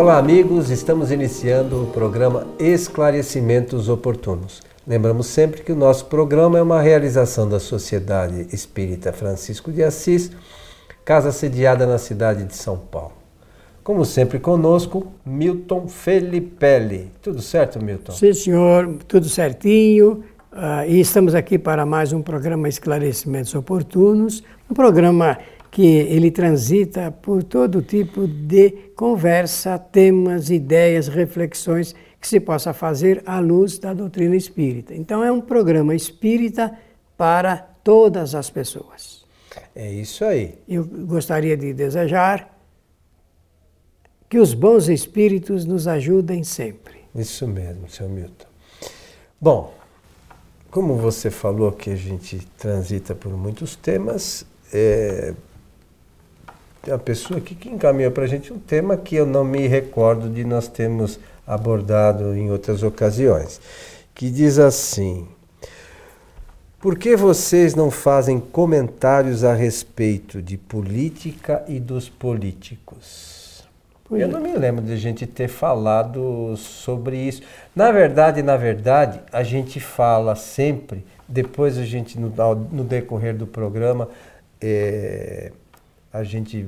Olá, 0.00 0.16
amigos. 0.16 0.70
Estamos 0.70 1.10
iniciando 1.10 1.82
o 1.82 1.86
programa 1.88 2.46
Esclarecimentos 2.58 3.86
Oportunos. 3.86 4.62
Lembramos 4.86 5.26
sempre 5.26 5.60
que 5.60 5.72
o 5.72 5.76
nosso 5.76 6.06
programa 6.06 6.58
é 6.58 6.62
uma 6.62 6.80
realização 6.80 7.46
da 7.46 7.60
Sociedade 7.60 8.46
Espírita 8.50 9.12
Francisco 9.12 9.70
de 9.70 9.82
Assis, 9.82 10.32
casa 11.04 11.30
sediada 11.30 11.86
na 11.86 11.98
cidade 11.98 12.44
de 12.44 12.56
São 12.56 12.78
Paulo. 12.78 13.12
Como 13.84 14.02
sempre 14.06 14.38
conosco, 14.38 15.12
Milton 15.22 15.86
Felipelli. 15.86 17.12
Tudo 17.20 17.42
certo, 17.42 17.78
Milton? 17.78 18.12
Sim, 18.12 18.32
senhor, 18.32 18.96
tudo 19.06 19.28
certinho. 19.28 20.24
Uh, 20.50 20.88
e 20.88 20.98
estamos 20.98 21.34
aqui 21.34 21.58
para 21.58 21.84
mais 21.84 22.14
um 22.14 22.22
programa 22.22 22.70
Esclarecimentos 22.70 23.54
Oportunos, 23.54 24.42
um 24.68 24.72
programa 24.72 25.36
que 25.70 25.86
ele 25.86 26.30
transita 26.30 27.10
por 27.10 27.44
todo 27.44 27.80
tipo 27.80 28.26
de 28.26 28.70
conversa, 28.96 29.78
temas, 29.78 30.50
ideias, 30.50 31.06
reflexões 31.06 31.94
que 32.20 32.26
se 32.26 32.40
possa 32.40 32.72
fazer 32.72 33.22
à 33.24 33.38
luz 33.38 33.78
da 33.78 33.94
doutrina 33.94 34.36
espírita. 34.36 34.94
Então 34.94 35.22
é 35.22 35.30
um 35.30 35.40
programa 35.40 35.94
espírita 35.94 36.76
para 37.16 37.56
todas 37.56 38.34
as 38.34 38.50
pessoas. 38.50 39.24
É 39.74 39.90
isso 39.90 40.24
aí. 40.24 40.58
Eu 40.68 40.84
gostaria 40.84 41.56
de 41.56 41.72
desejar 41.72 42.58
que 44.28 44.38
os 44.38 44.54
bons 44.54 44.88
espíritos 44.88 45.64
nos 45.64 45.88
ajudem 45.88 46.44
sempre. 46.44 47.00
Isso 47.14 47.46
mesmo, 47.48 47.88
seu 47.88 48.08
Milton. 48.08 48.46
Bom, 49.40 49.74
como 50.70 50.96
você 50.96 51.30
falou 51.30 51.72
que 51.72 51.90
a 51.90 51.96
gente 51.96 52.38
transita 52.56 53.14
por 53.14 53.32
muitos 53.32 53.74
temas, 53.74 54.46
é, 54.72 55.34
uma 56.86 56.98
pessoa 56.98 57.38
aqui 57.38 57.54
que 57.54 57.68
encaminhou 57.68 58.10
para 58.10 58.24
a 58.24 58.26
gente 58.26 58.52
um 58.52 58.58
tema 58.58 58.96
que 58.96 59.14
eu 59.14 59.26
não 59.26 59.44
me 59.44 59.66
recordo 59.66 60.28
de 60.28 60.44
nós 60.44 60.66
termos 60.66 61.18
abordado 61.46 62.34
em 62.34 62.50
outras 62.50 62.82
ocasiões, 62.82 63.60
que 64.14 64.30
diz 64.30 64.58
assim: 64.58 65.28
Por 66.78 66.96
que 66.96 67.16
vocês 67.16 67.74
não 67.74 67.90
fazem 67.90 68.40
comentários 68.40 69.44
a 69.44 69.52
respeito 69.52 70.40
de 70.40 70.56
política 70.56 71.62
e 71.68 71.78
dos 71.78 72.08
políticos? 72.08 73.40
Eu 74.10 74.26
não 74.26 74.40
me 74.40 74.52
lembro 74.56 74.84
de 74.84 74.92
a 74.92 74.96
gente 74.96 75.24
ter 75.24 75.46
falado 75.46 76.56
sobre 76.56 77.16
isso. 77.16 77.42
Na 77.76 77.92
verdade, 77.92 78.42
na 78.42 78.56
verdade, 78.56 79.20
a 79.32 79.44
gente 79.44 79.78
fala 79.78 80.34
sempre, 80.34 81.04
depois 81.28 81.78
a 81.78 81.84
gente, 81.84 82.18
no, 82.18 82.28
no 82.72 82.82
decorrer 82.82 83.36
do 83.36 83.46
programa, 83.46 84.08
é, 84.60 85.52
a 86.12 86.24
gente, 86.24 86.66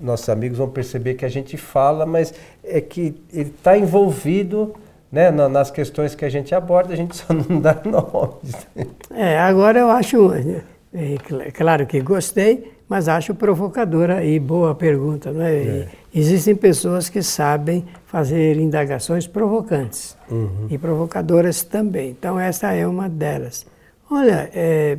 nossos 0.00 0.28
amigos 0.28 0.58
vão 0.58 0.68
perceber 0.68 1.14
que 1.14 1.24
a 1.24 1.28
gente 1.28 1.56
fala, 1.56 2.06
mas 2.06 2.32
é 2.62 2.80
que 2.80 3.14
ele 3.32 3.50
está 3.50 3.76
envolvido 3.76 4.74
né, 5.12 5.30
nas 5.30 5.70
questões 5.70 6.14
que 6.14 6.24
a 6.24 6.28
gente 6.28 6.54
aborda, 6.54 6.92
a 6.92 6.96
gente 6.96 7.14
só 7.16 7.32
não 7.32 7.60
dá 7.60 7.80
nomes. 7.84 8.66
É, 9.10 9.38
agora 9.38 9.78
eu 9.78 9.90
acho, 9.90 10.32
é, 10.32 10.62
é 10.94 11.50
claro 11.50 11.86
que 11.86 12.00
gostei, 12.00 12.72
mas 12.88 13.08
acho 13.08 13.34
provocadora 13.34 14.24
e 14.24 14.38
boa 14.38 14.74
pergunta. 14.74 15.30
Não 15.32 15.42
é? 15.42 15.54
é. 15.54 15.88
Existem 16.14 16.54
pessoas 16.54 17.08
que 17.08 17.22
sabem 17.22 17.84
fazer 18.06 18.56
indagações 18.56 19.26
provocantes 19.26 20.16
uhum. 20.30 20.66
e 20.70 20.78
provocadoras 20.78 21.62
também. 21.62 22.10
Então, 22.10 22.38
essa 22.38 22.72
é 22.72 22.86
uma 22.86 23.08
delas. 23.08 23.66
Olha, 24.10 24.50
é, 24.54 24.98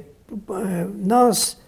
nós 0.97 1.57
é, 1.57 1.64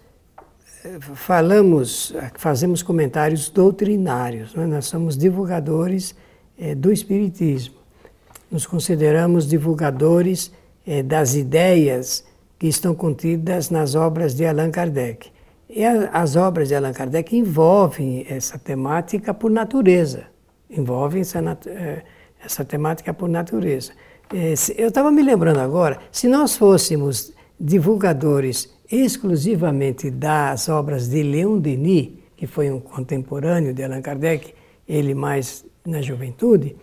falamos, 1.15 2.13
fazemos 2.35 2.83
comentários 2.83 3.49
doutrinários, 3.49 4.55
é? 4.55 4.65
nós 4.65 4.85
somos 4.85 5.17
divulgadores 5.17 6.15
é, 6.57 6.73
do 6.73 6.91
Espiritismo. 6.91 7.75
Nos 8.51 8.65
consideramos 8.65 9.47
divulgadores 9.47 10.51
é, 10.85 11.03
das 11.03 11.35
ideias 11.35 12.25
que 12.57 12.67
estão 12.67 12.95
contidas 12.95 13.69
nas 13.69 13.95
obras 13.95 14.33
de 14.33 14.45
Allan 14.45 14.71
Kardec. 14.71 15.29
E 15.69 15.83
as 15.85 16.35
obras 16.35 16.69
de 16.69 16.75
Allan 16.75 16.93
Kardec 16.93 17.35
envolvem 17.35 18.25
essa 18.29 18.57
temática 18.57 19.33
por 19.33 19.51
natureza, 19.51 20.23
envolvem 20.69 21.21
essa, 21.21 21.39
eh, 21.67 22.03
essa 22.43 22.63
temática 22.63 23.13
por 23.13 23.27
natureza. 23.27 23.91
Eu 24.77 24.87
estava 24.87 25.11
me 25.11 25.21
lembrando 25.21 25.59
agora, 25.59 25.99
se 26.11 26.27
nós 26.27 26.55
fôssemos 26.55 27.33
divulgadores 27.59 28.69
exclusivamente 28.91 30.09
das 30.09 30.69
obras 30.69 31.09
de 31.09 31.23
Leon 31.23 31.59
Denis, 31.59 32.11
que 32.35 32.47
foi 32.47 32.71
um 32.71 32.79
contemporâneo 32.79 33.73
de 33.73 33.83
Allan 33.83 34.01
Kardec, 34.01 34.53
ele 34.87 35.13
mais 35.13 35.65
na 35.85 36.01
juventude, 36.01 36.75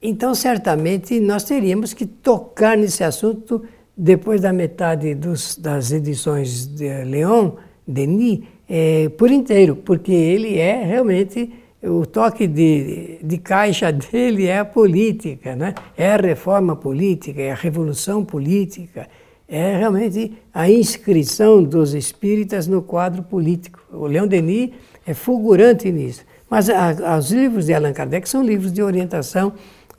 então 0.00 0.34
certamente 0.34 1.18
nós 1.20 1.44
teríamos 1.44 1.92
que 1.92 2.06
tocar 2.06 2.76
nesse 2.76 3.02
assunto 3.02 3.64
depois 3.96 4.42
da 4.42 4.52
metade 4.52 5.14
dos, 5.14 5.56
das 5.56 5.90
edições 5.90 6.66
de 6.66 7.04
Leon, 7.04 7.52
Denis 7.86 8.40
é, 8.68 9.08
por 9.10 9.30
inteiro, 9.30 9.76
porque 9.76 10.12
ele 10.12 10.58
é 10.58 10.84
realmente 10.84 11.52
o 11.82 12.04
toque 12.04 12.46
de, 12.46 13.18
de 13.22 13.38
caixa 13.38 13.90
dele 13.92 14.46
é 14.46 14.58
a 14.58 14.64
política, 14.64 15.54
né? 15.54 15.74
é 15.96 16.12
a 16.12 16.16
reforma 16.16 16.76
política, 16.76 17.40
é 17.40 17.52
a 17.52 17.54
revolução 17.54 18.24
política, 18.24 19.08
é 19.48 19.76
realmente 19.76 20.36
a 20.52 20.68
inscrição 20.68 21.62
dos 21.62 21.94
espíritas 21.94 22.66
no 22.66 22.82
quadro 22.82 23.22
político. 23.22 23.80
O 23.92 24.06
Leon 24.06 24.26
Denis 24.26 24.70
é 25.06 25.14
fulgurante 25.14 25.90
nisso. 25.90 26.24
Mas 26.50 26.68
a, 26.68 27.16
os 27.16 27.30
livros 27.30 27.66
de 27.66 27.74
Allan 27.74 27.92
Kardec 27.92 28.28
são 28.28 28.42
livros 28.42 28.72
de 28.72 28.82
orientação 28.82 29.52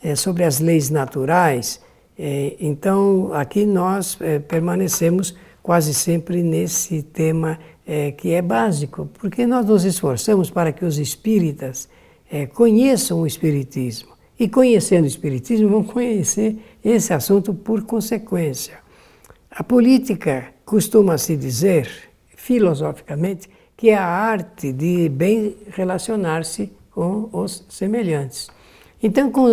é, 0.04 0.16
sobre 0.16 0.44
as 0.44 0.60
leis 0.60 0.90
naturais. 0.90 1.82
É, 2.18 2.56
então, 2.60 3.32
aqui 3.34 3.66
nós 3.66 4.18
é, 4.20 4.40
permanecemos 4.40 5.36
quase 5.62 5.94
sempre 5.94 6.44
nesse 6.44 7.02
tema 7.02 7.60
é, 7.86 8.12
que 8.12 8.34
é 8.34 8.42
básico, 8.42 9.10
porque 9.20 9.46
nós 9.46 9.66
nos 9.66 9.86
esforçamos 9.86 10.50
para 10.50 10.72
que 10.72 10.84
os 10.84 10.98
espíritas 10.98 11.88
é, 12.30 12.46
conheçam 12.46 13.22
o 13.22 13.28
Espiritismo. 13.28 14.10
E 14.40 14.48
conhecendo 14.48 15.06
o 15.06 15.08
Espiritismo, 15.08 15.70
vão 15.70 15.84
conhecer 15.84 16.58
esse 16.84 17.14
assunto 17.14 17.54
por 17.54 17.84
consequência. 17.84 18.87
A 19.58 19.64
política 19.64 20.54
costuma-se 20.64 21.36
dizer, 21.36 21.90
filosoficamente, 22.36 23.50
que 23.76 23.90
é 23.90 23.96
a 23.96 24.06
arte 24.06 24.72
de 24.72 25.10
bem 25.10 25.56
relacionar-se 25.70 26.72
com 26.92 27.28
os 27.34 27.66
semelhantes. 27.68 28.52
Então, 29.02 29.32
com, 29.32 29.48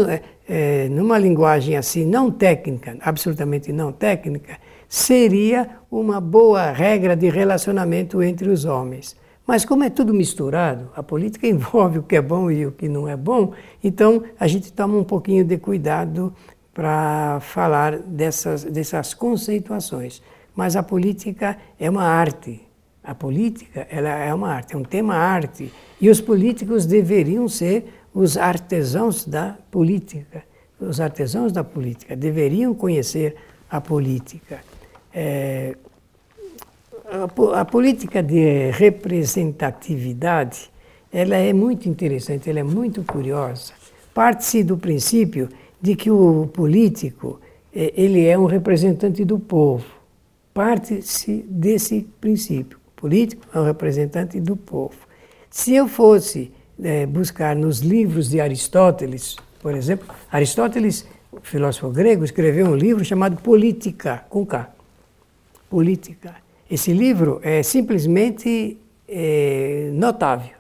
é, 0.46 0.90
numa 0.90 1.16
linguagem 1.16 1.74
assim, 1.78 2.04
não 2.04 2.30
técnica, 2.30 2.98
absolutamente 3.00 3.72
não 3.72 3.92
técnica, 3.92 4.58
seria 4.86 5.70
uma 5.90 6.20
boa 6.20 6.70
regra 6.70 7.16
de 7.16 7.30
relacionamento 7.30 8.22
entre 8.22 8.50
os 8.50 8.66
homens. 8.66 9.16
Mas 9.46 9.64
como 9.64 9.84
é 9.84 9.90
tudo 9.90 10.12
misturado, 10.12 10.90
a 10.94 11.02
política 11.02 11.46
envolve 11.48 12.00
o 12.00 12.02
que 12.02 12.16
é 12.16 12.20
bom 12.20 12.50
e 12.50 12.66
o 12.66 12.72
que 12.72 12.90
não 12.90 13.08
é 13.08 13.16
bom, 13.16 13.54
então 13.82 14.22
a 14.38 14.46
gente 14.46 14.70
toma 14.70 14.98
um 14.98 15.04
pouquinho 15.04 15.46
de 15.46 15.56
cuidado 15.56 16.30
para 16.74 17.38
falar 17.40 17.98
dessas, 17.98 18.64
dessas 18.64 19.14
conceituações. 19.14 20.20
Mas 20.54 20.74
a 20.74 20.82
política 20.82 21.56
é 21.78 21.88
uma 21.88 22.04
arte. 22.04 22.60
A 23.02 23.14
política 23.14 23.86
ela 23.88 24.08
é 24.08 24.34
uma 24.34 24.50
arte, 24.50 24.74
é 24.74 24.76
um 24.76 24.82
tema 24.82 25.14
arte. 25.14 25.72
E 26.00 26.10
os 26.10 26.20
políticos 26.20 26.84
deveriam 26.84 27.48
ser 27.48 27.86
os 28.12 28.36
artesãos 28.36 29.24
da 29.24 29.56
política. 29.70 30.42
Os 30.80 31.00
artesãos 31.00 31.52
da 31.52 31.62
política 31.62 32.16
deveriam 32.16 32.74
conhecer 32.74 33.36
a 33.70 33.80
política. 33.80 34.60
É, 35.12 35.76
a, 37.06 37.60
a, 37.60 37.64
política 37.64 38.22
de 38.22 38.70
representatividade 38.72 40.70
ela 41.12 41.36
é 41.36 41.52
muito 41.52 41.88
interessante, 41.88 42.50
ela 42.50 42.58
é 42.58 42.64
muito 42.64 43.04
curiosa. 43.04 43.72
Parte-se 44.12 44.64
do 44.64 44.76
princípio 44.76 45.48
de 45.84 45.94
que 45.94 46.10
o 46.10 46.48
político 46.50 47.38
é, 47.70 47.92
ele 47.94 48.24
é 48.24 48.38
um 48.38 48.46
representante 48.46 49.22
do 49.22 49.38
povo. 49.38 49.84
Parte-se 50.54 51.44
desse 51.46 52.08
princípio. 52.18 52.78
O 52.96 53.00
político 53.02 53.46
é 53.54 53.60
um 53.60 53.64
representante 53.64 54.40
do 54.40 54.56
povo. 54.56 54.96
Se 55.50 55.74
eu 55.74 55.86
fosse 55.86 56.50
é, 56.82 57.04
buscar 57.04 57.54
nos 57.54 57.80
livros 57.80 58.30
de 58.30 58.40
Aristóteles, 58.40 59.36
por 59.60 59.74
exemplo, 59.74 60.06
Aristóteles, 60.32 61.06
filósofo 61.42 61.90
grego, 61.90 62.24
escreveu 62.24 62.64
um 62.64 62.74
livro 62.74 63.04
chamado 63.04 63.36
Política, 63.42 64.24
com 64.30 64.46
K 64.46 64.72
política. 65.68 66.36
Esse 66.70 66.94
livro 66.94 67.40
é 67.42 67.62
simplesmente 67.62 68.78
é, 69.06 69.90
notável, 69.92 70.56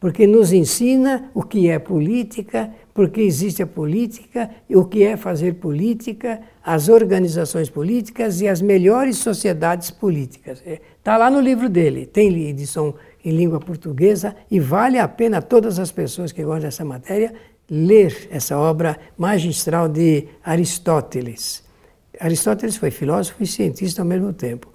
porque 0.00 0.26
nos 0.26 0.52
ensina 0.52 1.30
o 1.34 1.42
que 1.42 1.68
é 1.68 1.78
política, 1.78 2.74
porque 2.96 3.20
existe 3.20 3.62
a 3.62 3.66
política, 3.66 4.48
o 4.70 4.86
que 4.86 5.04
é 5.04 5.18
fazer 5.18 5.56
política, 5.56 6.40
as 6.64 6.88
organizações 6.88 7.68
políticas 7.68 8.40
e 8.40 8.48
as 8.48 8.62
melhores 8.62 9.18
sociedades 9.18 9.90
políticas. 9.90 10.62
Está 10.64 11.12
é, 11.12 11.16
lá 11.18 11.30
no 11.30 11.38
livro 11.38 11.68
dele, 11.68 12.06
tem 12.06 12.48
edição 12.48 12.94
em 13.22 13.32
língua 13.32 13.60
portuguesa 13.60 14.34
e 14.50 14.58
vale 14.58 14.98
a 14.98 15.06
pena 15.06 15.42
todas 15.42 15.78
as 15.78 15.92
pessoas 15.92 16.32
que 16.32 16.42
gostam 16.42 16.62
dessa 16.62 16.86
matéria 16.86 17.34
ler 17.68 18.28
essa 18.30 18.56
obra 18.56 18.98
magistral 19.18 19.90
de 19.90 20.26
Aristóteles. 20.42 21.62
Aristóteles 22.18 22.76
foi 22.76 22.90
filósofo 22.90 23.42
e 23.42 23.46
cientista 23.46 24.00
ao 24.00 24.08
mesmo 24.08 24.32
tempo. 24.32 24.72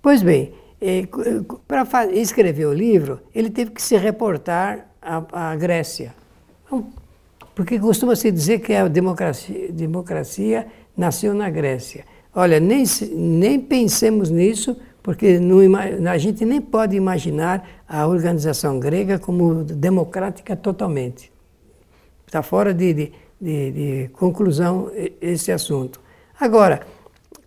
Pois 0.00 0.22
bem, 0.22 0.54
eh, 0.80 1.08
para 1.66 2.06
escrever 2.12 2.66
o 2.66 2.72
livro, 2.72 3.20
ele 3.34 3.50
teve 3.50 3.72
que 3.72 3.82
se 3.82 3.96
reportar 3.96 4.86
à, 5.02 5.50
à 5.50 5.56
Grécia. 5.56 6.14
Então, 6.64 6.86
porque 7.54 7.78
costuma-se 7.78 8.30
dizer 8.30 8.58
que 8.60 8.74
a 8.74 8.88
democracia, 8.88 9.72
democracia 9.72 10.66
nasceu 10.96 11.34
na 11.34 11.48
Grécia. 11.48 12.04
Olha, 12.34 12.58
nem, 12.58 12.84
nem 13.12 13.60
pensemos 13.60 14.28
nisso, 14.28 14.76
porque 15.02 15.38
a 16.10 16.18
gente 16.18 16.44
nem 16.44 16.60
pode 16.60 16.96
imaginar 16.96 17.82
a 17.86 18.06
organização 18.06 18.80
grega 18.80 19.18
como 19.18 19.62
democrática 19.62 20.56
totalmente. 20.56 21.32
Está 22.26 22.42
fora 22.42 22.74
de, 22.74 22.92
de, 22.92 23.12
de, 23.40 23.70
de 23.70 24.08
conclusão 24.14 24.90
esse 25.20 25.52
assunto. 25.52 26.00
Agora, 26.40 26.80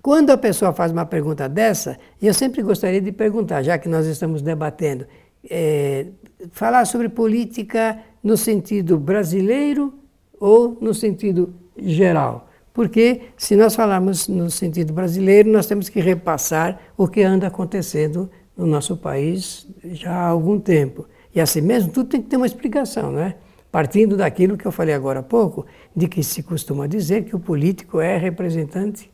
quando 0.01 0.29
a 0.29 0.37
pessoa 0.37 0.71
faz 0.71 0.91
uma 0.91 1.05
pergunta 1.05 1.49
dessa, 1.49 1.97
eu 2.21 2.33
sempre 2.33 2.61
gostaria 2.61 3.01
de 3.01 3.11
perguntar, 3.11 3.61
já 3.63 3.77
que 3.77 3.89
nós 3.89 4.05
estamos 4.05 4.41
debatendo, 4.41 5.05
é, 5.49 6.05
falar 6.51 6.85
sobre 6.85 7.09
política 7.09 7.99
no 8.23 8.37
sentido 8.37 8.97
brasileiro 8.97 9.93
ou 10.39 10.77
no 10.79 10.93
sentido 10.93 11.53
geral. 11.77 12.49
Porque 12.73 13.21
se 13.35 13.55
nós 13.55 13.75
falarmos 13.75 14.27
no 14.27 14.51
sentido 14.51 14.93
brasileiro, 14.93 15.51
nós 15.51 15.65
temos 15.65 15.89
que 15.89 15.99
repassar 15.99 16.79
o 16.95 17.07
que 17.07 17.23
anda 17.23 17.47
acontecendo 17.47 18.29
no 18.55 18.67
nosso 18.67 18.95
país 18.95 19.67
já 19.83 20.11
há 20.11 20.27
algum 20.27 20.59
tempo. 20.59 21.07
E 21.33 21.41
assim 21.41 21.61
mesmo, 21.61 21.91
tudo 21.91 22.09
tem 22.09 22.21
que 22.21 22.29
ter 22.29 22.37
uma 22.37 22.45
explicação, 22.45 23.11
não 23.11 23.19
é? 23.19 23.35
Partindo 23.71 24.15
daquilo 24.15 24.57
que 24.57 24.65
eu 24.65 24.71
falei 24.71 24.93
agora 24.93 25.19
há 25.19 25.23
pouco, 25.23 25.65
de 25.95 26.07
que 26.07 26.23
se 26.23 26.41
costuma 26.41 26.87
dizer 26.87 27.25
que 27.25 27.35
o 27.35 27.39
político 27.39 27.99
é 27.99 28.17
representante 28.17 29.11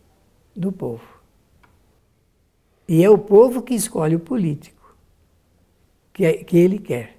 do 0.56 0.72
povo. 0.72 1.04
E 2.88 3.04
é 3.04 3.10
o 3.10 3.18
povo 3.18 3.62
que 3.62 3.74
escolhe 3.74 4.16
o 4.16 4.20
político 4.20 4.96
que, 6.14 6.26
é, 6.26 6.34
que 6.44 6.58
ele 6.58 6.78
quer. 6.78 7.18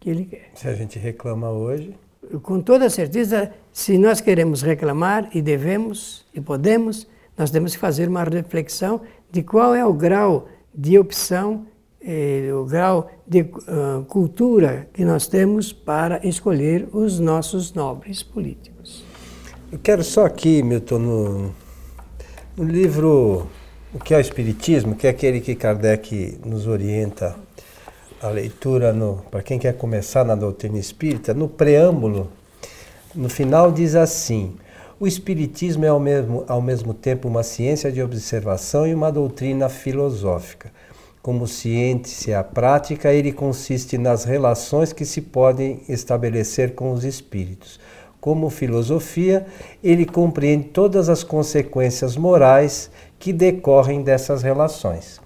Que 0.00 0.10
ele 0.10 0.24
quer. 0.24 0.50
Se 0.54 0.68
a 0.68 0.74
gente 0.74 0.98
reclama 0.98 1.50
hoje. 1.50 1.94
Com 2.42 2.60
toda 2.60 2.90
certeza, 2.90 3.52
se 3.72 3.96
nós 3.96 4.20
queremos 4.20 4.62
reclamar 4.62 5.30
e 5.34 5.40
devemos 5.40 6.26
e 6.34 6.40
podemos, 6.40 7.06
nós 7.36 7.50
temos 7.50 7.74
que 7.74 7.78
fazer 7.78 8.08
uma 8.08 8.24
reflexão 8.24 9.00
de 9.30 9.42
qual 9.42 9.74
é 9.74 9.84
o 9.84 9.92
grau 9.92 10.48
de 10.74 10.98
opção, 10.98 11.66
eh, 12.00 12.50
o 12.52 12.64
grau 12.64 13.10
de 13.26 13.42
uh, 13.42 14.04
cultura 14.08 14.88
que 14.92 15.04
nós 15.04 15.26
temos 15.26 15.72
para 15.72 16.26
escolher 16.26 16.88
os 16.92 17.18
nossos 17.18 17.72
nobres 17.72 18.22
políticos. 18.22 19.04
Eu 19.70 19.78
quero 19.78 20.02
só 20.02 20.24
aqui, 20.24 20.62
Milton, 20.62 20.98
no, 20.98 21.54
no 22.56 22.64
livro 22.64 23.46
O 23.92 23.98
que 23.98 24.14
é 24.14 24.16
o 24.16 24.20
Espiritismo, 24.20 24.94
que 24.94 25.06
é 25.06 25.10
aquele 25.10 25.40
que 25.40 25.54
Kardec 25.54 26.38
nos 26.44 26.66
orienta 26.66 27.36
a 28.20 28.28
leitura 28.28 28.94
para 29.30 29.42
quem 29.42 29.58
quer 29.58 29.74
começar 29.76 30.24
na 30.24 30.34
doutrina 30.34 30.78
espírita, 30.78 31.32
no 31.32 31.48
preâmbulo, 31.48 32.28
no 33.14 33.28
final 33.28 33.70
diz 33.70 33.94
assim: 33.94 34.56
o 34.98 35.06
Espiritismo 35.06 35.84
é 35.84 35.88
ao 35.88 36.00
mesmo, 36.00 36.44
ao 36.48 36.60
mesmo 36.60 36.92
tempo 36.92 37.28
uma 37.28 37.42
ciência 37.42 37.90
de 37.92 38.02
observação 38.02 38.86
e 38.86 38.94
uma 38.94 39.10
doutrina 39.10 39.68
filosófica. 39.68 40.70
Como 41.22 41.46
ciência 41.46 42.38
a 42.38 42.44
prática, 42.44 43.12
ele 43.12 43.32
consiste 43.32 43.98
nas 43.98 44.24
relações 44.24 44.92
que 44.92 45.04
se 45.04 45.20
podem 45.20 45.82
estabelecer 45.88 46.74
com 46.74 46.92
os 46.92 47.04
espíritos 47.04 47.78
como 48.20 48.50
filosofia, 48.50 49.46
ele 49.82 50.04
compreende 50.04 50.68
todas 50.68 51.08
as 51.08 51.22
consequências 51.22 52.16
morais 52.16 52.90
que 53.18 53.32
decorrem 53.32 54.02
dessas 54.02 54.42
relações. 54.42 55.20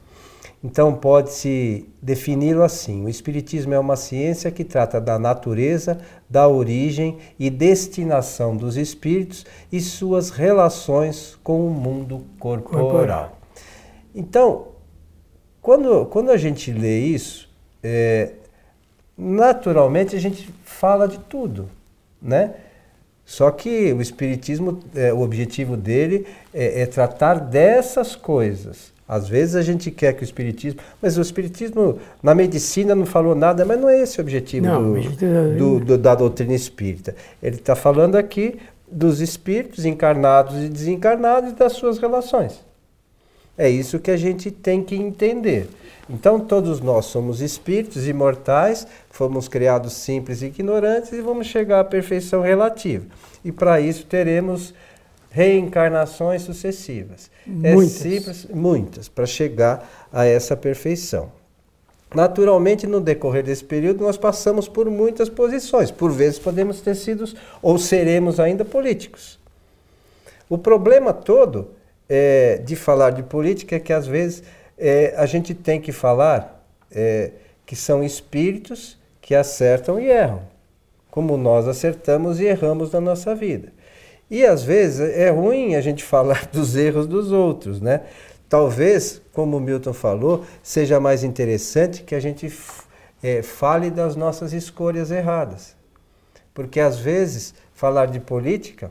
Então, 0.65 0.95
pode-se 0.95 1.89
defini-lo 2.01 2.63
assim: 2.63 3.05
o 3.05 3.09
Espiritismo 3.09 3.75
é 3.75 3.79
uma 3.79 3.97
ciência 3.97 4.51
que 4.51 4.63
trata 4.63 5.01
da 5.01 5.19
natureza, 5.19 5.99
da 6.31 6.47
origem 6.47 7.19
e 7.39 7.51
destinação 7.51 8.57
dos 8.57 8.77
espíritos 8.77 9.45
e 9.73 9.81
suas 9.81 10.31
relações 10.31 11.37
com 11.43 11.67
o 11.67 11.71
mundo 11.71 12.25
corporal. 12.39 13.39
Então, 14.15 14.69
quando, 15.61 16.07
quando 16.07 16.31
a 16.31 16.37
gente 16.37 16.71
lê 16.71 17.01
isso, 17.01 17.49
é, 17.83 18.33
naturalmente 19.17 20.15
a 20.15 20.21
gente 20.21 20.49
fala 20.65 21.09
de 21.09 21.19
tudo, 21.19 21.69
né? 22.21 22.55
Só 23.25 23.51
que 23.51 23.93
o 23.93 24.03
Espiritismo, 24.03 24.81
é, 24.95 25.13
o 25.13 25.21
objetivo 25.21 25.77
dele 25.77 26.27
é, 26.53 26.83
é, 26.83 26.87
tratar 26.87 27.39
dessas 27.39 28.15
coisas. 28.15 28.93
Às 29.13 29.29
vezes 29.29 29.57
a 29.57 29.61
gente 29.61 29.91
quer 29.91 30.15
que 30.15 30.23
o 30.23 30.25
Espiritismo. 30.25 30.81
Mas 31.03 31.19
o 31.19 31.21
Espiritismo, 31.21 31.99
na 32.23 32.35
medicina, 32.35 32.95
não 32.95 33.05
falou 33.05 33.35
nada, 33.35 33.63
mas 33.63 33.79
não 33.79 33.87
é 33.87 34.01
esse 34.01 34.19
o 34.19 34.23
objetivo 34.23 34.67
não, 34.67 34.95
do, 34.95 35.59
do, 35.59 35.85
do, 35.85 35.99
da 35.99 36.15
doutrina 36.15 36.55
espírita. 36.55 37.15
Ele 37.43 37.57
está 37.57 37.77
falando 37.77 38.17
aqui 38.17 38.59
dos 38.91 39.21
espíritos 39.21 39.85
encarnados 39.85 40.65
e 40.65 40.69
desencarnados 40.71 41.51
e 41.51 41.55
das 41.55 41.75
suas 41.75 41.99
relações. 41.99 42.65
É 43.59 43.69
isso 43.69 43.99
que 43.99 44.11
a 44.11 44.17
gente 44.17 44.51
tem 44.51 44.83
que 44.83 44.97
entender. 44.97 45.69
Então, 46.09 46.41
todos 46.41 46.81
nós 46.81 47.05
somos 47.05 47.43
espíritos 47.43 48.09
imortais, 48.09 48.87
fomos 49.11 49.47
criados 49.47 49.93
simples 49.93 50.41
e 50.41 50.47
ignorantes 50.47 51.13
e 51.13 51.21
vamos 51.21 51.49
chegar 51.49 51.81
à 51.81 51.85
perfeição 51.85 52.41
relativa. 52.41 53.05
E 53.45 53.53
para 53.53 53.79
isso 53.79 54.07
teremos 54.07 54.73
reencarnações 55.33 56.43
sucessivas. 56.43 57.31
É 57.47 57.75
muitas. 57.75 57.97
É 57.97 58.11
simples, 58.11 58.47
muitas, 58.53 59.09
para 59.09 59.27
chegar 59.27 60.09
a 60.13 60.25
essa 60.27 60.57
perfeição. 60.57 61.33
Naturalmente, 62.15 62.87
no 62.87 63.01
decorrer 63.01 63.43
desse 63.43 63.65
período, 63.65 64.05
nós 64.05 64.19
passamos 64.19 64.69
por 64.69 64.91
muitas 64.91 65.31
posições. 65.31 65.91
Por 65.91 66.13
vezes 66.13 66.39
podemos 66.39 66.83
ter 66.83 66.95
sido 66.95 67.25
ou 67.63 67.79
seremos 67.79 68.39
ainda 68.39 68.65
políticos. 68.65 69.41
O 70.49 70.59
problema 70.59 71.15
todo 71.15 71.71
é, 72.07 72.59
de 72.59 72.77
falar 72.77 73.11
de 73.11 73.23
política 73.23 73.77
é 73.77 73.81
que 73.81 73.93
às 73.93 74.07
vezes 74.07 74.43
é, 74.77 75.15
a 75.17 75.25
gente 75.25 75.55
tem 75.55 75.81
que 75.81 75.93
falar 75.93 76.63
é, 76.91 77.31
que 77.65 77.75
são 77.75 78.05
espíritos 78.05 78.99
que 79.23 79.35
acertam 79.35 79.99
e 79.99 80.11
erram, 80.11 80.43
como 81.11 81.39
nós 81.39 81.67
acertamos 81.67 82.39
e 82.39 82.45
erramos 82.45 82.93
na 82.93 83.01
nossa 83.01 83.35
vida. 83.35 83.73
E 84.33 84.47
às 84.47 84.63
vezes 84.63 84.99
é 84.99 85.29
ruim 85.29 85.75
a 85.75 85.83
gente 85.83 86.03
falar 86.03 86.49
dos 86.51 86.75
erros 86.75 87.07
dos 87.07 87.31
outros, 87.31 87.83
né? 87.83 88.01
Talvez, 88.49 89.21
como 89.31 89.59
o 89.59 89.61
Milton 89.61 89.93
falou, 89.93 90.47
seja 90.63 90.99
mais 90.99 91.23
interessante 91.23 92.03
que 92.03 92.15
a 92.15 92.21
gente 92.21 92.51
é, 93.23 93.43
fale 93.43 93.91
das 93.91 94.17
nossas 94.17 94.55
escolhas 94.55 95.11
erradas. 95.11 95.77
Porque 96.55 96.81
às 96.81 96.99
vezes 96.99 97.53
falar 97.75 98.07
de 98.07 98.21
política 98.21 98.91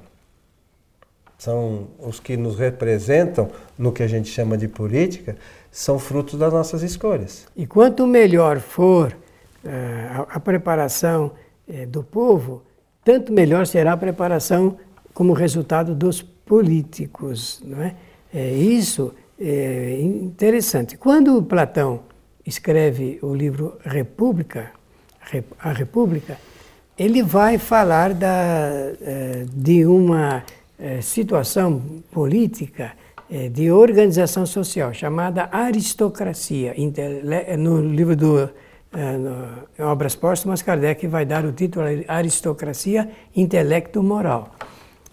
são 1.39 1.88
os 1.98 2.19
que 2.19 2.38
nos 2.38 2.55
representam 2.60 3.50
no 3.75 3.91
que 3.91 4.03
a 4.03 4.07
gente 4.07 4.29
chama 4.29 4.55
de 4.55 4.67
política, 4.67 5.36
são 5.71 5.98
frutos 5.98 6.38
das 6.38 6.53
nossas 6.53 6.83
escolhas. 6.83 7.48
E 7.55 7.65
quanto 7.65 8.05
melhor 8.05 8.60
for 8.60 9.12
uh, 9.65 9.69
a, 10.29 10.36
a, 10.36 10.39
preparação 10.39 11.31
uh, 11.67 11.88
do 11.88 12.03
povo, 12.03 12.62
tanto 13.03 13.33
melhor 13.33 13.65
será 13.65 13.93
a 13.93 13.98
preparação 13.98 14.77
como 15.22 15.34
resultado 15.34 15.94
dos 15.94 16.20
políticos. 16.24 17.62
Não 17.63 17.80
é? 17.80 17.94
é 18.34 18.54
isso 18.54 19.13
é 19.40 20.01
interessante. 20.01 20.98
Quando 20.98 21.44
Platão 21.44 22.00
escreve 22.44 23.20
o 23.22 23.36
livro 23.36 23.78
República, 23.86 24.72
a 25.60 25.72
República, 25.72 26.40
ele 26.98 27.22
vai 27.22 27.60
falar 27.60 28.16
da, 28.16 28.72
eh, 29.00 29.46
de 29.54 29.86
uma 29.86 30.44
situação 31.04 32.01
política 32.12 32.94
é, 33.30 33.48
de 33.48 33.72
organização 33.72 34.48
social, 34.48 34.92
chamada 34.92 35.50
aristocracia. 35.51 36.74
No 37.60 37.80
livro 37.80 38.16
do 38.16 38.50
é, 38.94 39.18
no, 39.18 39.88
Obras 39.88 40.16
Póstumas, 40.16 40.62
Kardec 40.62 41.08
vai 41.08 41.25
dar 41.25 41.46
o 41.46 41.51
título 41.51 41.86
Aristocracia 42.08 43.10
Intelecto 43.36 44.04
Moral. 44.04 44.50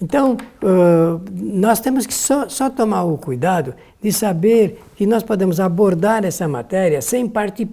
Então, 0.00 0.36
uh, 0.62 1.20
nós 1.32 1.80
temos 1.80 2.06
que 2.06 2.14
só, 2.14 2.48
só, 2.48 2.70
tomar 2.70 3.04
o 3.04 3.18
cuidado 3.18 3.74
de 4.00 4.12
saber 4.12 4.80
que 4.94 5.06
nós 5.06 5.22
podemos 5.22 5.58
abordar 5.58 6.24
essa 6.24 6.46
matéria 6.46 7.02
sem 7.02 7.28
partir 7.28 7.68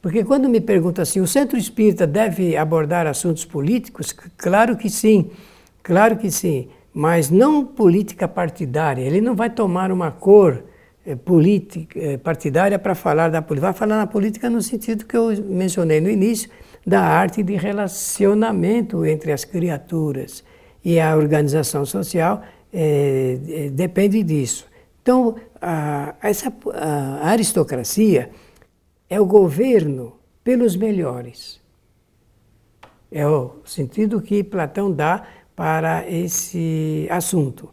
Porque 0.00 0.24
quando 0.24 0.48
me 0.48 0.60
perguntam 0.60 1.02
assim, 1.02 1.20
o 1.20 1.26
centro 1.26 1.58
espírita 1.58 2.06
deve 2.06 2.56
abordar 2.56 3.06
assuntos 3.06 3.44
políticos? 3.44 4.14
Claro 4.38 4.76
que 4.76 4.88
sim, 4.88 5.30
claro 5.82 6.16
que 6.16 6.30
sim 6.30 6.68
mas 6.92 7.30
não 7.30 7.64
política 7.64 8.26
partidária. 8.26 9.02
Ele 9.02 9.20
não 9.20 9.34
vai 9.34 9.50
tomar 9.50 9.92
uma 9.92 10.10
cor 10.10 10.62
é, 11.06 11.14
política, 11.14 11.98
é, 11.98 12.16
partidária 12.16 12.78
para 12.78 12.94
falar 12.94 13.30
da 13.30 13.40
política. 13.40 13.70
Vai 13.70 13.78
falar 13.78 13.96
na 13.96 14.06
política 14.06 14.50
no 14.50 14.60
sentido 14.60 15.04
que 15.04 15.16
eu 15.16 15.30
mencionei 15.44 16.00
no 16.00 16.10
início, 16.10 16.50
da 16.86 17.00
arte 17.00 17.42
de 17.42 17.54
relacionamento 17.56 19.04
entre 19.04 19.32
as 19.32 19.44
criaturas. 19.44 20.42
E 20.84 20.98
a 20.98 21.16
organização 21.16 21.84
social 21.84 22.42
é, 22.72 23.70
depende 23.72 24.22
disso. 24.22 24.66
Então, 25.02 25.36
a, 25.60 26.14
essa 26.22 26.52
a 26.74 27.30
aristocracia 27.30 28.30
é 29.08 29.20
o 29.20 29.26
governo 29.26 30.14
pelos 30.44 30.76
melhores. 30.76 31.60
É 33.10 33.26
o 33.26 33.56
sentido 33.64 34.20
que 34.20 34.44
Platão 34.44 34.92
dá 34.92 35.26
para 35.56 36.08
esse 36.08 37.08
assunto. 37.10 37.68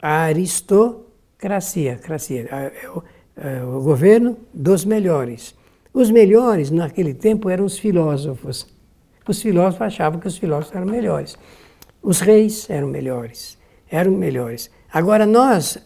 A 0.00 0.24
aristocracia, 0.24 1.96
cracia, 1.96 2.42
é 2.50 2.88
o, 2.88 3.02
é 3.36 3.64
o 3.64 3.80
governo 3.80 4.36
dos 4.52 4.84
melhores. 4.84 5.54
Os 5.92 6.10
melhores, 6.10 6.70
naquele 6.70 7.14
tempo, 7.14 7.48
eram 7.48 7.64
os 7.64 7.78
filósofos. 7.78 8.66
Os 9.26 9.40
filósofos 9.40 9.82
achavam 9.82 10.20
que 10.20 10.28
os 10.28 10.36
filósofos 10.36 10.76
eram 10.76 10.86
melhores. 10.86 11.38
Os 12.02 12.20
reis 12.20 12.68
eram 12.70 12.88
melhores. 12.88 13.58
Eram 13.90 14.12
melhores. 14.12 14.70
Agora, 14.92 15.26
nós, 15.26 15.78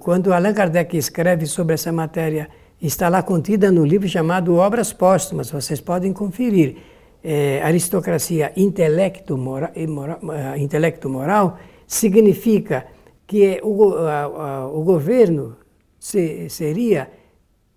quando 0.00 0.32
Allan 0.32 0.52
Kardec 0.52 0.96
escreve 0.96 1.46
sobre 1.46 1.74
essa 1.74 1.92
matéria, 1.92 2.48
está 2.80 3.08
lá 3.08 3.22
contida 3.22 3.70
no 3.70 3.84
livro 3.84 4.08
chamado 4.08 4.56
Obras 4.56 4.92
Póstumas, 4.92 5.50
vocês 5.50 5.80
podem 5.80 6.12
conferir. 6.12 6.76
É, 7.22 7.60
aristocracia 7.64 8.52
intelecto, 8.56 9.36
mora, 9.36 9.72
moral, 9.88 10.20
eh, 10.32 10.58
intelecto 10.58 11.10
moral 11.10 11.58
significa 11.84 12.86
que 13.26 13.60
o, 13.64 13.94
a, 13.94 14.22
a, 14.22 14.68
o 14.68 14.84
governo 14.84 15.56
se, 15.98 16.48
seria 16.48 17.10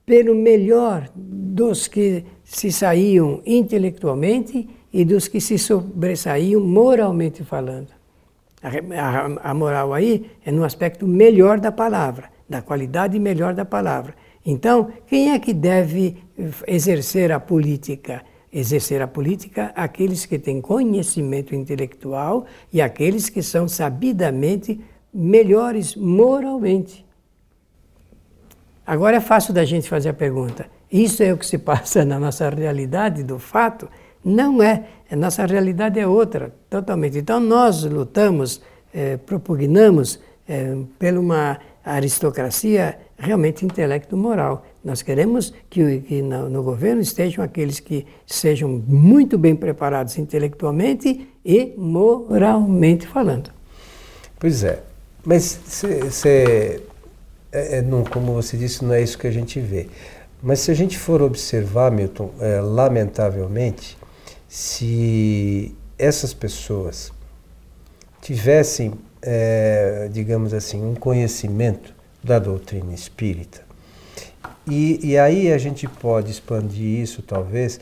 pelo 0.05 0.35
melhor 0.35 1.09
dos 1.15 1.87
que 1.87 2.23
se 2.43 2.71
saíam 2.71 3.41
intelectualmente 3.43 4.69
e 4.91 5.05
dos 5.05 5.27
que 5.27 5.39
se 5.39 5.57
sobressaíam 5.57 6.61
moralmente 6.61 7.43
falando. 7.43 7.89
A, 8.61 8.69
a, 8.69 9.51
a, 9.51 9.53
moral 9.53 9.93
aí 9.93 10.29
é 10.45 10.51
no 10.51 10.63
aspecto 10.63 11.07
melhor 11.07 11.59
da 11.59 11.71
palavra, 11.71 12.29
da 12.47 12.61
qualidade 12.61 13.17
melhor 13.19 13.53
da 13.53 13.65
palavra. 13.65 14.13
Então, 14.45 14.91
quem 15.07 15.31
é 15.31 15.39
que 15.39 15.53
deve 15.53 16.17
exercer 16.67 17.31
a 17.31 17.39
política? 17.39 18.21
Exercer 18.53 19.01
a 19.01 19.07
política 19.07 19.71
aqueles 19.75 20.25
que 20.25 20.37
têm 20.37 20.59
conhecimento 20.59 21.55
intelectual 21.55 22.45
e 22.71 22.81
aqueles 22.81 23.29
que 23.29 23.41
são 23.41 23.67
sabidamente 23.67 24.79
melhores 25.13 25.95
moralmente. 25.95 27.05
Agora 28.85 29.17
é 29.17 29.21
fácil 29.21 29.53
da 29.53 29.63
gente 29.63 29.87
fazer 29.87 30.09
a 30.09 30.13
pergunta: 30.13 30.67
isso 30.91 31.23
é 31.23 31.31
o 31.31 31.37
que 31.37 31.45
se 31.45 31.57
passa 31.57 32.03
na 32.05 32.19
nossa 32.19 32.49
realidade 32.49 33.23
do 33.23 33.39
fato? 33.39 33.87
Não 34.23 34.61
é. 34.61 34.85
A 35.09 35.15
nossa 35.15 35.45
realidade 35.45 35.99
é 35.99 36.07
outra, 36.07 36.53
totalmente. 36.69 37.17
Então 37.17 37.39
nós 37.39 37.83
lutamos, 37.83 38.61
eh, 38.93 39.17
propugnamos 39.17 40.19
eh, 40.47 40.77
por 40.97 41.13
uma 41.17 41.59
aristocracia 41.83 42.97
realmente 43.17 43.65
intelecto-moral. 43.65 44.65
Nós 44.83 45.01
queremos 45.01 45.53
que, 45.69 45.99
que 46.01 46.21
no, 46.21 46.49
no, 46.49 46.63
governo 46.63 47.01
estejam 47.01 47.43
aqueles 47.43 47.79
que 47.79 48.05
sejam 48.25 48.69
muito 48.87 49.37
bem 49.37 49.55
preparados 49.55 50.17
intelectualmente 50.17 51.27
e 51.45 51.73
moralmente 51.77 53.07
falando. 53.07 53.51
Pois 54.39 54.63
é, 54.63 54.81
mas 55.23 55.59
você, 55.65 56.81
é, 57.51 57.77
é, 57.77 57.81
não, 57.81 58.03
como 58.03 58.33
você 58.33 58.57
disse, 58.57 58.83
não 58.83 58.93
é 58.93 59.01
isso 59.01 59.17
que 59.17 59.27
a 59.27 59.31
gente 59.31 59.59
vê. 59.59 59.87
Mas 60.41 60.61
se 60.61 60.71
a 60.71 60.73
gente 60.73 60.97
for 60.97 61.21
observar, 61.21 61.91
Milton, 61.91 62.31
é, 62.39 62.59
lamentavelmente, 62.59 63.97
se 64.51 65.73
essas 65.97 66.33
pessoas 66.33 67.09
tivessem, 68.21 68.91
é, 69.21 70.09
digamos 70.11 70.53
assim, 70.53 70.83
um 70.83 70.93
conhecimento 70.93 71.95
da 72.21 72.37
doutrina 72.37 72.93
espírita, 72.93 73.61
e, 74.69 74.99
e 75.07 75.17
aí 75.17 75.53
a 75.53 75.57
gente 75.57 75.87
pode 75.87 76.31
expandir 76.31 76.99
isso, 76.99 77.21
talvez, 77.21 77.79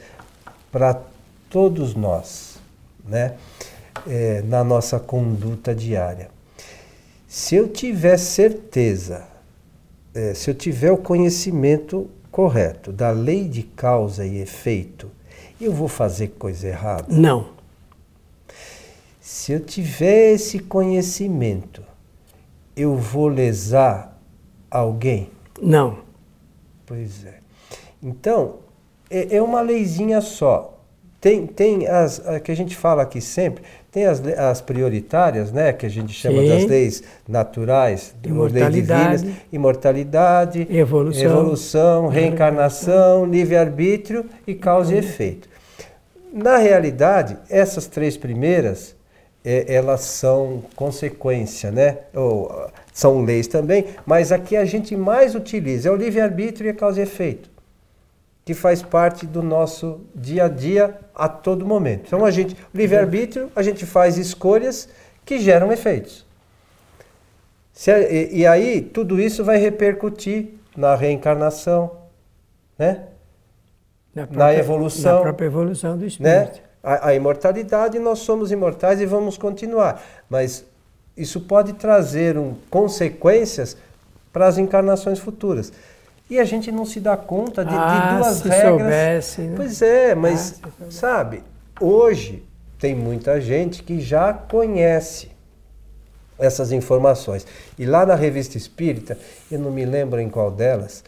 para 0.71 1.01
todos 1.49 1.95
nós, 1.95 2.59
né? 3.03 3.33
É, 4.07 4.43
na 4.43 4.63
nossa 4.63 4.99
conduta 4.99 5.73
diária. 5.73 6.29
Se 7.27 7.55
eu 7.55 7.67
tiver 7.67 8.17
certeza, 8.17 9.25
é, 10.13 10.35
se 10.35 10.51
eu 10.51 10.53
tiver 10.53 10.91
o 10.91 10.97
conhecimento 10.97 12.07
correto 12.31 12.91
da 12.91 13.09
lei 13.09 13.47
de 13.47 13.63
causa 13.63 14.23
e 14.23 14.37
efeito 14.37 15.09
eu 15.65 15.73
vou 15.73 15.87
fazer 15.87 16.29
coisa 16.29 16.67
errada? 16.67 17.05
Não. 17.09 17.49
Se 19.19 19.51
eu 19.51 19.59
tiver 19.59 20.33
esse 20.33 20.59
conhecimento, 20.59 21.83
eu 22.75 22.95
vou 22.95 23.27
lesar 23.27 24.19
alguém? 24.71 25.29
Não. 25.61 25.99
Pois 26.85 27.25
é. 27.25 27.39
Então, 28.01 28.55
é, 29.09 29.35
é 29.35 29.41
uma 29.41 29.61
leizinha 29.61 30.21
só. 30.21 30.75
Tem, 31.19 31.45
tem 31.45 31.85
as 31.85 32.25
a 32.25 32.39
que 32.39 32.49
a 32.49 32.55
gente 32.55 32.77
fala 32.77 33.01
aqui 33.01 33.19
sempre, 33.19 33.61
tem 33.91 34.05
as, 34.05 34.25
as 34.25 34.61
prioritárias, 34.61 35.51
né, 35.51 35.73
que 35.73 35.85
a 35.85 35.89
gente 35.89 36.13
chama 36.13 36.41
Sim. 36.41 36.47
das 36.47 36.65
leis 36.65 37.03
naturais, 37.27 38.15
leis 38.23 38.73
divinas, 38.73 39.25
imortalidade, 39.51 40.65
evolução, 40.69 41.23
evolução 41.23 42.07
reencarnação, 42.07 43.25
livre-arbítrio 43.25 44.25
e 44.47 44.55
causa 44.55 44.95
e 44.95 44.97
efeito. 44.99 45.48
Na 46.31 46.57
realidade, 46.57 47.37
essas 47.49 47.87
três 47.87 48.15
primeiras, 48.15 48.95
é, 49.43 49.73
elas 49.73 50.01
são 50.01 50.63
consequência, 50.75 51.71
né? 51.71 51.99
Ou, 52.13 52.69
são 52.93 53.21
leis 53.21 53.47
também, 53.47 53.85
mas 54.05 54.31
a 54.31 54.37
que 54.37 54.55
a 54.55 54.65
gente 54.65 54.95
mais 54.95 55.35
utiliza 55.35 55.89
é 55.89 55.91
o 55.91 55.95
livre-arbítrio 55.95 56.67
e 56.67 56.71
a 56.71 56.73
causa 56.73 56.99
e 56.99 57.03
efeito 57.03 57.49
que 58.49 58.55
faz 58.55 58.81
parte 58.81 59.27
do 59.27 59.43
nosso 59.43 60.01
dia 60.15 60.45
a 60.45 60.47
dia 60.47 60.97
a 61.13 61.29
todo 61.29 61.63
momento. 61.63 62.05
Então 62.07 62.25
a 62.25 62.31
gente, 62.31 62.57
livre-arbítrio, 62.73 63.51
a 63.55 63.61
gente 63.61 63.85
faz 63.85 64.17
escolhas 64.17 64.89
que 65.23 65.37
geram 65.37 65.71
efeitos. 65.71 66.25
E, 68.09 68.39
e, 68.39 68.47
aí 68.47 68.81
tudo 68.81 69.21
isso 69.21 69.43
vai 69.43 69.57
repercutir 69.57 70.55
na 70.75 70.95
reencarnação, 70.95 71.91
né? 72.75 73.03
Na, 74.21 74.27
própria, 74.27 74.45
na 74.45 74.55
evolução. 74.55 75.15
Na 75.15 75.21
própria 75.21 75.45
evolução 75.45 75.97
do 75.97 76.05
espírito. 76.05 76.57
Né? 76.57 76.69
A, 76.81 77.09
a 77.09 77.15
imortalidade, 77.15 77.99
nós 77.99 78.19
somos 78.19 78.51
imortais 78.51 79.01
e 79.01 79.05
vamos 79.05 79.37
continuar. 79.37 80.01
Mas 80.29 80.65
isso 81.15 81.41
pode 81.41 81.73
trazer 81.73 82.37
um, 82.37 82.55
consequências 82.69 83.75
para 84.31 84.47
as 84.47 84.57
encarnações 84.57 85.19
futuras. 85.19 85.71
E 86.29 86.39
a 86.39 86.43
gente 86.43 86.71
não 86.71 86.85
se 86.85 86.99
dá 86.99 87.17
conta 87.17 87.65
de, 87.65 87.73
ah, 87.73 88.11
de 88.11 88.17
duas 88.17 88.37
se 88.37 88.47
regras. 88.47 88.79
Soubesse, 88.79 89.41
né? 89.41 89.53
Pois 89.55 89.81
é, 89.81 90.15
mas 90.15 90.61
ah, 90.63 90.69
sabe, 90.89 91.43
hoje 91.81 92.43
tem 92.77 92.95
muita 92.95 93.41
gente 93.41 93.83
que 93.83 93.99
já 93.99 94.31
conhece 94.31 95.31
essas 96.37 96.71
informações. 96.71 97.45
E 97.77 97.85
lá 97.85 98.05
na 98.05 98.15
revista 98.15 98.57
espírita, 98.57 99.17
eu 99.51 99.59
não 99.59 99.71
me 99.71 99.85
lembro 99.85 100.19
em 100.21 100.29
qual 100.29 100.49
delas, 100.49 101.03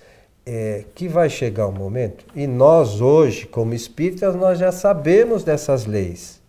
é, 0.46 0.86
que 0.96 1.08
vai 1.08 1.30
chegar 1.30 1.68
um 1.68 1.72
momento, 1.72 2.26
e 2.36 2.48
nós 2.48 3.02
hoje, 3.02 3.46
como 3.46 3.74
espíritas, 3.74 4.36
nós 4.36 4.60
já 4.60 4.72
sabemos 4.72 5.44
dessas 5.44 5.86
leis. 5.86 6.42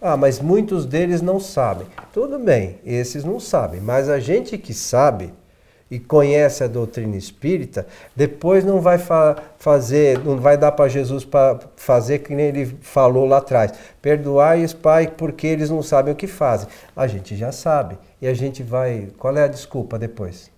Ah, 0.00 0.16
mas 0.16 0.40
muitos 0.40 0.86
deles 0.86 1.20
não 1.20 1.38
sabem. 1.38 1.86
Tudo 2.12 2.38
bem, 2.38 2.78
esses 2.84 3.22
não 3.22 3.38
sabem, 3.38 3.80
mas 3.80 4.08
a 4.08 4.18
gente 4.18 4.56
que 4.56 4.72
sabe, 4.72 5.34
e 5.90 5.98
conhece 5.98 6.62
a 6.62 6.68
doutrina 6.68 7.16
espírita, 7.16 7.86
depois 8.14 8.64
não 8.64 8.80
vai 8.80 8.96
fa 8.96 9.36
fazer, 9.58 10.18
não 10.20 10.38
vai 10.38 10.56
dar 10.56 10.72
para 10.72 10.88
Jesus 10.88 11.24
para 11.24 11.58
fazer 11.76 12.20
que 12.20 12.34
nem 12.34 12.46
ele 12.46 12.76
falou 12.80 13.26
lá 13.26 13.38
atrás. 13.38 13.72
Perdoai-os, 14.00 14.72
Pai, 14.72 15.08
porque 15.08 15.46
eles 15.46 15.68
não 15.68 15.82
sabem 15.82 16.12
o 16.14 16.16
que 16.16 16.28
fazem. 16.28 16.68
A 16.94 17.06
gente 17.06 17.36
já 17.36 17.50
sabe. 17.50 17.98
E 18.22 18.28
a 18.28 18.34
gente 18.34 18.62
vai. 18.62 19.08
Qual 19.18 19.36
é 19.36 19.42
a 19.42 19.48
desculpa 19.48 19.98
depois? 19.98 20.49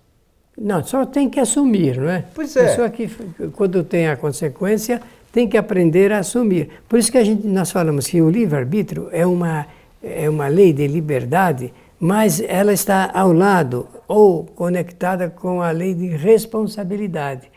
Não, 0.57 0.83
só 0.83 1.05
tem 1.05 1.29
que 1.29 1.39
assumir, 1.39 1.97
não 1.97 2.09
é? 2.09 2.25
Pois 2.33 2.55
é. 2.55 2.75
Só 2.75 2.87
que 2.89 3.09
quando 3.53 3.83
tem 3.83 4.07
a 4.07 4.15
consequência, 4.15 5.01
tem 5.31 5.47
que 5.47 5.57
aprender 5.57 6.11
a 6.11 6.19
assumir. 6.19 6.69
Por 6.87 6.99
isso 6.99 7.11
que 7.11 7.17
a 7.17 7.23
gente, 7.23 7.47
nós 7.47 7.71
falamos 7.71 8.07
que 8.07 8.21
o 8.21 8.29
livre-arbítrio 8.29 9.09
é 9.11 9.25
uma, 9.25 9.65
é 10.03 10.29
uma 10.29 10.47
lei 10.47 10.71
de 10.71 10.85
liberdade 10.87 11.73
mas 12.05 12.41
ela 12.41 12.73
está 12.73 13.09
ao 13.13 13.31
lado 13.31 13.87
ou 14.09 14.43
conectada 14.43 15.29
com 15.29 15.61
a 15.61 15.71
lei 15.71 15.93
de 15.93 16.07
responsabilidade. 16.07 17.49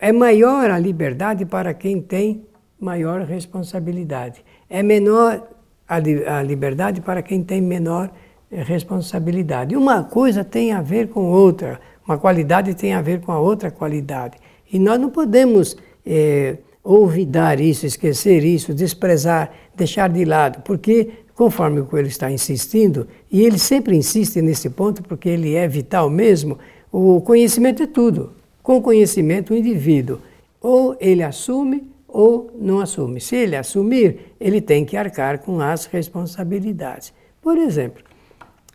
É 0.00 0.10
maior 0.10 0.70
a 0.70 0.78
liberdade 0.78 1.44
para 1.44 1.74
quem 1.74 2.00
tem 2.00 2.46
maior 2.80 3.20
responsabilidade. 3.24 4.42
É 4.70 4.82
menor 4.82 5.46
a, 5.86 5.98
li 5.98 6.26
a 6.26 6.42
liberdade 6.42 7.02
para 7.02 7.20
quem 7.20 7.44
tem 7.44 7.60
menor 7.60 8.10
responsabilidade. 8.50 9.76
Uma 9.76 10.02
coisa 10.02 10.42
tem 10.42 10.72
a 10.72 10.80
ver 10.80 11.08
com 11.08 11.30
outra, 11.30 11.78
uma 12.06 12.18
qualidade 12.18 12.74
tem 12.74 12.94
a 12.94 13.02
ver 13.02 13.20
com 13.20 13.32
a 13.32 13.40
outra 13.40 13.70
qualidade. 13.70 14.36
E 14.72 14.78
nós 14.78 15.00
não 15.00 15.10
podemos 15.10 15.76
eh, 16.04 16.58
olvidar 16.82 17.60
isso, 17.60 17.86
esquecer 17.86 18.44
isso, 18.44 18.74
desprezar, 18.74 19.52
deixar 19.74 20.08
de 20.08 20.24
lado, 20.24 20.62
porque 20.62 21.10
conforme 21.34 21.80
o 21.80 21.86
Coelho 21.86 22.08
está 22.08 22.30
insistindo, 22.30 23.08
e 23.30 23.42
ele 23.42 23.58
sempre 23.58 23.96
insiste 23.96 24.40
nesse 24.40 24.70
ponto 24.70 25.02
porque 25.02 25.28
ele 25.28 25.54
é 25.54 25.66
vital 25.66 26.08
mesmo, 26.08 26.58
o 26.92 27.20
conhecimento 27.20 27.82
é 27.82 27.86
tudo. 27.86 28.32
Com 28.62 28.80
conhecimento, 28.80 29.52
o 29.52 29.56
indivíduo 29.56 30.18
ou 30.64 30.96
ele 30.98 31.22
assume 31.22 31.92
ou 32.08 32.50
não 32.58 32.80
assume. 32.80 33.20
Se 33.20 33.36
ele 33.36 33.54
assumir, 33.54 34.34
ele 34.40 34.62
tem 34.62 34.82
que 34.82 34.96
arcar 34.96 35.40
com 35.40 35.60
as 35.60 35.84
responsabilidades. 35.84 37.12
Por 37.42 37.58
exemplo, 37.58 38.02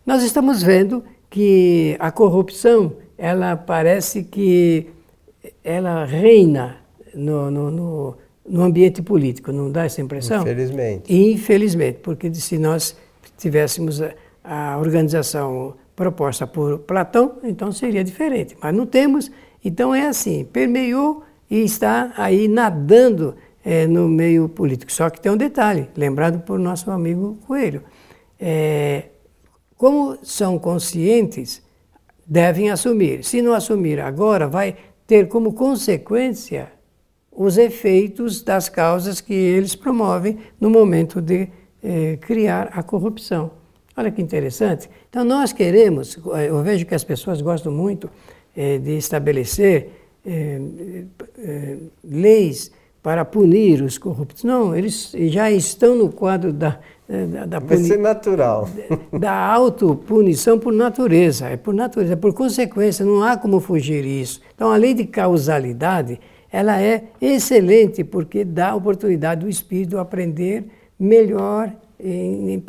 nós 0.06 0.22
estamos 0.22 0.62
vendo 0.62 1.04
que 1.32 1.96
a 1.98 2.12
corrupção, 2.12 2.94
ela 3.20 3.58
parece 3.58 4.24
que 4.24 4.88
ela 5.62 6.06
reina 6.06 6.78
no, 7.14 7.52
no, 7.52 7.70
no, 7.70 8.18
no 8.48 8.64
ambiente 8.64 9.02
político, 9.02 9.52
não 9.52 9.70
dá 9.70 9.84
essa 9.86 10.02
impressão? 10.02 10.42
Infelizmente. 10.42 11.14
Infelizmente, 11.14 12.00
porque 12.02 12.34
se 12.34 12.58
nós 12.58 12.96
tivéssemos 13.38 14.02
a, 14.02 14.14
a 14.44 14.78
organização 14.78 15.76
proposta 15.96 16.48
por 16.48 16.80
Platão, 16.80 17.40
então 17.44 17.74
seria 17.74 18.06
diferente. 18.06 18.56
Mas 18.62 18.74
não 18.74 18.86
temos, 18.86 19.30
então 19.64 19.94
é 19.94 20.08
assim, 20.08 20.46
permeou 20.46 21.24
e 21.52 21.62
está 21.62 22.14
aí 22.16 22.48
nadando 22.48 23.36
é, 23.66 23.86
no 23.86 24.08
meio 24.08 24.48
político. 24.48 24.94
Só 24.94 25.10
que 25.10 25.20
tem 25.20 25.30
um 25.30 25.38
detalhe, 25.38 25.90
lembrado 25.98 26.40
por 26.44 26.58
nosso 26.58 26.90
amigo 26.90 27.38
Coelho. 27.46 27.84
É, 28.40 29.10
como 29.76 30.18
são 30.24 30.58
conscientes, 30.58 31.62
devem 32.30 32.70
assumir. 32.70 33.24
Se 33.24 33.42
não 33.42 33.54
assumir 33.54 34.00
agora, 34.00 34.48
vai 34.48 34.78
ter 35.08 35.28
como 35.28 35.54
consequência 35.54 36.72
os 37.32 37.58
efeitos 37.58 38.44
das 38.44 38.70
causas 38.70 39.20
que 39.20 39.34
eles 39.34 39.74
promovem 39.74 40.38
no 40.60 40.70
momento 40.70 41.20
de 41.20 41.48
eh, 41.82 42.18
criar 42.22 42.70
a 42.74 42.84
corrupção. 42.84 43.52
Olha 43.98 44.12
que 44.12 44.22
interessante. 44.22 44.90
Então, 45.10 45.24
nós 45.24 45.52
queremos, 45.52 46.20
eh, 46.36 46.50
eu 46.50 46.62
vejo 46.62 46.86
que 46.86 46.94
as 46.94 47.04
pessoas 47.04 47.42
gostam 47.42 47.72
muito 47.72 48.10
eh, 48.56 48.78
de 48.78 48.98
estabelecer 48.98 49.98
leis 52.04 52.72
para 53.02 53.24
punir 53.26 53.82
os 53.82 53.98
corruptos. 53.98 54.44
Não, 54.44 54.76
eles 54.76 55.16
já 55.30 55.50
estão 55.50 55.96
no 55.96 56.12
quadro 56.12 56.52
da, 56.54 56.78
da, 57.10 57.46
da 57.46 57.60
Vai 57.60 57.78
ser 57.78 57.98
natural. 57.98 58.70
Da 59.20 59.34
autopunição 59.34 60.60
por 60.60 60.72
natureza, 60.72 61.48
é 61.48 61.58
por 61.58 61.74
natureza, 61.74 62.14
é 62.14 62.16
por 62.16 62.34
consequência, 62.34 63.04
não 63.04 63.24
há 63.24 63.36
como 63.36 63.60
fugir 63.60 64.06
isso. 64.06 64.42
Então 64.54 64.72
a 64.72 64.76
lei 64.76 64.94
de 64.94 65.06
causalidade, 65.06 66.20
ela 66.52 66.80
é 66.80 67.06
excelente 67.20 68.04
porque 68.04 68.46
dá 68.46 68.70
a 68.70 68.76
oportunidade 68.76 69.42
do 69.42 69.50
espírito 69.50 69.98
aprender 69.98 70.66
melhor 71.00 71.74
em, 72.00 72.54
em, 72.54 72.64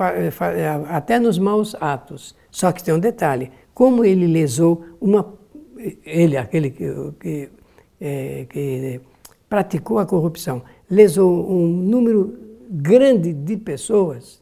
até 0.88 1.18
nos 1.18 1.38
maus 1.38 1.76
atos. 1.78 2.35
Só 2.50 2.73
que 2.73 2.82
tem 2.82 2.94
um 2.94 2.99
detalhe, 2.99 3.50
como 3.75 4.04
ele 4.04 4.26
lesou 4.26 4.85
uma 5.00 5.38
ele, 6.04 6.37
aquele 6.37 6.70
que, 6.70 6.87
que, 7.18 7.49
é, 8.00 8.47
que 8.49 9.00
praticou 9.49 9.99
a 9.99 10.06
corrupção, 10.06 10.62
lesou 10.90 11.50
um 11.50 11.66
número 11.66 12.50
grande 12.70 13.32
de 13.32 13.56
pessoas, 13.56 14.40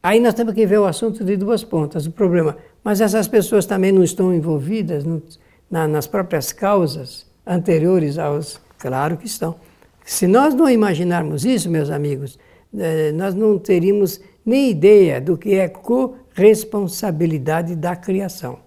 aí 0.00 0.20
nós 0.20 0.34
temos 0.34 0.54
que 0.54 0.64
ver 0.64 0.78
o 0.78 0.86
assunto 0.86 1.24
de 1.24 1.36
duas 1.36 1.64
pontas, 1.64 2.06
o 2.06 2.12
problema. 2.12 2.56
Mas 2.84 3.00
essas 3.00 3.26
pessoas 3.26 3.66
também 3.66 3.90
não 3.90 4.04
estão 4.04 4.32
envolvidas 4.32 5.04
no, 5.04 5.20
na, 5.68 5.88
nas 5.88 6.06
próprias 6.06 6.52
causas 6.52 7.26
anteriores 7.44 8.18
aos. 8.18 8.60
Claro 8.78 9.16
que 9.16 9.26
estão. 9.26 9.56
Se 10.04 10.26
nós 10.26 10.54
não 10.54 10.68
imaginarmos 10.68 11.44
isso, 11.44 11.70
meus 11.70 11.90
amigos, 11.90 12.38
eh, 12.76 13.12
nós 13.12 13.34
não 13.34 13.58
teríamos 13.58 14.20
nem 14.44 14.70
ideia 14.70 15.20
do 15.20 15.38
que 15.38 15.54
é 15.54 15.68
corresponsabilidade 15.68 17.74
da 17.74 17.96
criação. 17.96 18.58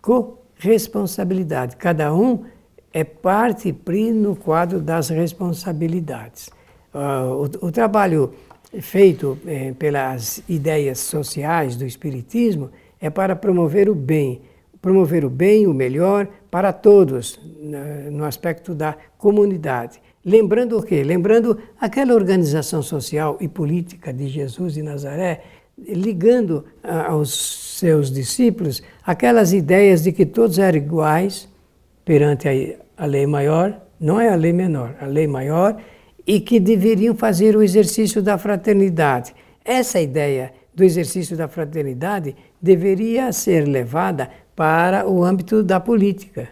Corresponsabilidade. 0.00 1.76
Cada 1.76 2.12
um 2.14 2.44
é 2.92 3.04
parte 3.04 3.72
pri 3.72 4.10
no 4.10 4.34
quadro 4.34 4.80
das 4.80 5.10
responsabilidades. 5.10 6.50
Uh, 6.94 7.48
o, 7.62 7.66
o, 7.68 7.72
trabalho 7.72 8.34
feito 8.80 9.38
eh, 9.46 9.72
pelas 9.78 10.42
ideias 10.48 10.98
sociais 10.98 11.74
do 11.74 11.86
Espiritismo 11.86 12.70
é 13.00 13.08
para 13.08 13.34
promover 13.34 13.88
o 13.88 13.94
bem, 13.94 14.42
promover 14.80 15.24
o 15.24 15.30
bem, 15.30 15.66
o 15.66 15.72
melhor 15.72 16.28
para 16.50 16.72
todos, 16.72 17.40
no 18.10 18.24
aspecto 18.24 18.74
da 18.74 18.96
comunidade. 19.16 20.00
Lembrando 20.24 20.78
o 20.78 20.82
quê? 20.82 21.02
Lembrando 21.02 21.58
aquela 21.80 22.14
organização 22.14 22.82
social 22.82 23.36
e 23.40 23.48
política 23.48 24.12
de 24.12 24.28
Jesus 24.28 24.74
de 24.74 24.82
Nazaré, 24.82 25.42
ligando 25.78 26.64
aos 26.82 27.78
seus 27.78 28.10
discípulos 28.10 28.82
aquelas 29.04 29.52
ideias 29.52 30.02
de 30.02 30.12
que 30.12 30.24
todos 30.24 30.58
eram 30.58 30.78
iguais 30.78 31.48
perante 32.04 32.76
a 32.96 33.06
lei 33.06 33.26
maior, 33.26 33.80
não 33.98 34.20
é 34.20 34.28
a 34.28 34.36
lei 34.36 34.52
menor, 34.52 34.94
a 35.00 35.06
lei 35.06 35.26
maior, 35.26 35.76
e 36.26 36.40
que 36.40 36.60
deveriam 36.60 37.14
fazer 37.14 37.56
o 37.56 37.62
exercício 37.62 38.22
da 38.22 38.38
fraternidade. 38.38 39.34
Essa 39.64 40.00
ideia 40.00 40.52
do 40.74 40.82
exercício 40.84 41.36
da 41.36 41.48
fraternidade 41.48 42.34
deveria 42.60 43.32
ser 43.32 43.66
levada 43.66 44.30
para 44.54 45.08
o 45.08 45.24
âmbito 45.24 45.62
da 45.62 45.80
política. 45.80 46.48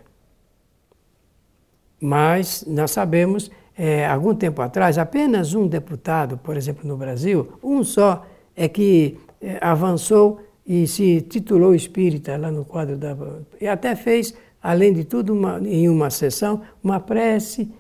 Mas 2.00 2.64
nós 2.66 2.90
sabemos, 2.90 3.50
é, 3.76 4.06
algum 4.06 4.34
tempo 4.34 4.62
atrás, 4.62 4.98
apenas 4.98 5.54
um 5.54 5.66
deputado, 5.66 6.38
por 6.38 6.56
exemplo, 6.56 6.88
no 6.88 6.96
Brasil, 6.96 7.52
um 7.62 7.84
só, 7.84 8.26
é 8.56 8.68
que 8.68 9.18
é, 9.40 9.58
avançou 9.60 10.40
e 10.66 10.86
se 10.86 11.20
titulou 11.20 11.74
espírita 11.74 12.36
lá 12.36 12.50
no 12.50 12.64
quadro 12.64 12.96
da. 12.96 13.16
E 13.60 13.66
até 13.66 13.94
fez, 13.94 14.34
além 14.62 14.92
de 14.92 15.04
tudo, 15.04 15.32
uma, 15.34 15.58
em 15.60 15.88
uma 15.88 16.10
sessão, 16.10 16.62
uma 16.82 17.00
prece, 17.00 17.70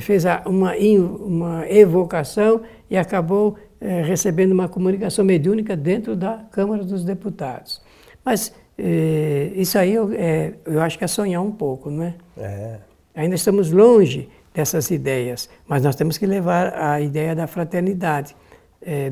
fez 0.00 0.24
uma, 0.46 0.74
uma 0.74 1.70
evocação 1.70 2.62
e 2.88 2.96
acabou 2.96 3.56
é, 3.80 4.02
recebendo 4.02 4.52
uma 4.52 4.68
comunicação 4.68 5.24
mediúnica 5.24 5.76
dentro 5.76 6.16
da 6.16 6.44
Câmara 6.50 6.84
dos 6.84 7.04
Deputados. 7.04 7.80
Mas 8.24 8.54
é, 8.76 9.52
isso 9.54 9.78
aí 9.78 9.94
eu, 9.94 10.12
é, 10.12 10.54
eu 10.66 10.80
acho 10.80 10.98
que 10.98 11.04
é 11.04 11.06
sonhar 11.06 11.42
um 11.42 11.50
pouco, 11.50 11.90
não 11.90 12.04
é? 12.04 12.14
É. 12.36 12.78
Ainda 13.14 13.34
estamos 13.34 13.70
longe 13.70 14.28
dessas 14.54 14.90
ideias, 14.90 15.48
mas 15.66 15.82
nós 15.82 15.94
temos 15.94 16.16
que 16.18 16.26
levar 16.26 16.74
a 16.74 17.00
ideia 17.00 17.34
da 17.34 17.46
fraternidade, 17.46 18.34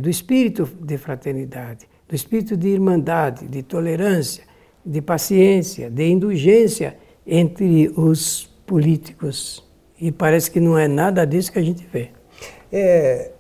do 0.00 0.08
espírito 0.08 0.66
de 0.80 0.96
fraternidade, 0.96 1.87
do 2.08 2.14
espírito 2.14 2.56
de 2.56 2.68
irmandade, 2.68 3.46
de 3.46 3.62
tolerância, 3.62 4.44
de 4.84 5.02
paciência, 5.02 5.90
de 5.90 6.08
indulgência 6.08 6.96
entre 7.26 7.92
os 7.94 8.46
políticos. 8.66 9.67
E 10.00 10.12
parece 10.12 10.50
que 10.50 10.61
não 10.61 10.78
é 10.78 10.87
nada 10.87 11.26
disso 11.26 11.52
que 11.52 11.58
a 11.58 11.62
gente 11.62 11.87
vê. 11.92 12.11
É, 12.72 13.32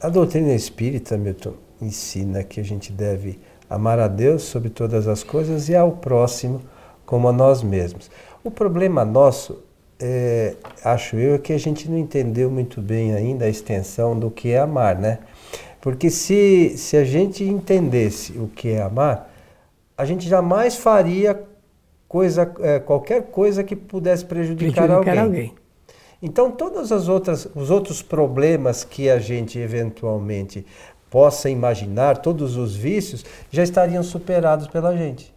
a 0.00 0.08
doutrina 0.08 0.54
espírita, 0.54 1.16
Milton, 1.16 1.54
ensina 1.80 2.42
que 2.42 2.60
a 2.60 2.64
gente 2.64 2.92
deve 2.92 3.38
amar 3.68 3.98
a 3.98 4.08
Deus 4.08 4.42
sobre 4.42 4.70
todas 4.70 5.08
as 5.08 5.22
coisas 5.22 5.68
e 5.68 5.76
ao 5.76 5.92
próximo 5.92 6.62
como 7.04 7.28
a 7.28 7.32
nós 7.32 7.62
mesmos. 7.62 8.10
O 8.44 8.50
problema 8.50 9.04
nosso 9.04 9.62
é, 9.98 10.54
acho 10.84 11.16
eu, 11.16 11.36
é 11.36 11.38
que 11.38 11.52
a 11.52 11.58
gente 11.58 11.90
não 11.90 11.98
entendeu 11.98 12.50
muito 12.50 12.80
bem 12.80 13.14
ainda 13.14 13.46
a 13.46 13.48
extensão 13.48 14.18
do 14.18 14.30
que 14.30 14.50
é 14.50 14.58
amar, 14.58 14.98
né? 14.98 15.18
Porque 15.80 16.10
se, 16.10 16.76
se 16.76 16.96
a 16.96 17.04
gente 17.04 17.44
entendesse 17.44 18.32
o 18.32 18.48
que 18.48 18.70
é 18.70 18.82
amar, 18.82 19.32
a 19.96 20.04
gente 20.04 20.28
jamais 20.28 20.76
faria 20.76 21.40
coisa, 22.08 22.52
é, 22.60 22.78
qualquer 22.78 23.22
coisa 23.22 23.64
que 23.64 23.74
pudesse 23.74 24.24
prejudicar, 24.24 24.86
prejudicar 24.86 25.18
alguém. 25.18 25.18
alguém. 25.18 25.54
Então, 26.22 26.50
todos 26.50 26.90
as 26.92 27.08
outras, 27.08 27.46
os 27.54 27.70
outros 27.70 28.02
problemas 28.02 28.84
que 28.84 29.10
a 29.10 29.18
gente 29.18 29.58
eventualmente 29.58 30.64
possa 31.10 31.48
imaginar, 31.48 32.18
todos 32.18 32.56
os 32.56 32.74
vícios, 32.74 33.24
já 33.50 33.62
estariam 33.62 34.02
superados 34.02 34.66
pela 34.66 34.96
gente. 34.96 35.34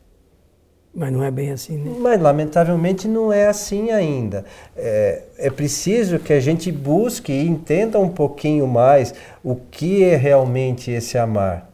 Mas 0.93 1.13
não 1.13 1.23
é 1.23 1.29
bem 1.29 1.51
assim, 1.51 1.77
né? 1.77 1.95
Mas 1.99 2.19
lamentavelmente 2.19 3.07
não 3.07 3.31
é 3.31 3.47
assim 3.47 3.91
ainda. 3.91 4.43
É, 4.75 5.23
é 5.37 5.49
preciso 5.49 6.17
que 6.17 6.33
a 6.33 6.39
gente 6.39 6.71
busque 6.71 7.31
e 7.31 7.47
entenda 7.47 7.99
um 7.99 8.09
pouquinho 8.09 8.65
mais 8.65 9.13
o 9.43 9.55
que 9.55 10.03
é 10.03 10.15
realmente 10.15 10.89
esse 10.89 11.17
amar. 11.17 11.68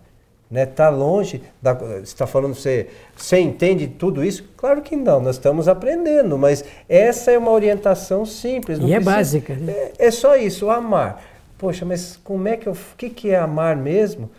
Né? 0.50 0.66
Tá 0.66 0.90
longe, 0.90 1.42
da, 1.62 1.74
você 1.74 2.02
está 2.02 2.28
falando, 2.28 2.54
você, 2.54 2.88
você 3.16 3.40
entende 3.40 3.88
tudo 3.88 4.24
isso? 4.24 4.44
Claro 4.56 4.82
que 4.82 4.96
não, 4.96 5.20
nós 5.20 5.38
estamos 5.38 5.68
aprendendo, 5.68 6.38
mas 6.38 6.64
essa 6.88 7.32
é 7.32 7.38
uma 7.38 7.52
orientação 7.52 8.26
simples. 8.26 8.78
e 8.78 8.82
é 8.82 8.96
precisa, 8.96 8.98
é 8.98 9.00
básica. 9.00 9.56
Né? 9.56 9.74
É, 9.74 10.08
é, 10.08 10.12
só 10.12 10.36
isso, 10.36 10.70
amar. 10.70 11.24
Poxa, 11.58 11.86
mas 11.86 12.20
como 12.24 12.48
é 12.48 12.58
que 12.58 12.68
eu, 12.68 12.74
o 12.74 12.96
que, 12.98 13.10
que 13.10 13.32
é 13.32 13.38
amar 13.38 13.76
mesmo? 13.76 14.30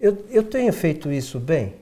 Eu, 0.00 0.18
eu 0.30 0.42
tenho 0.42 0.72
feito 0.72 1.12
isso 1.12 1.38
bem? 1.38 1.74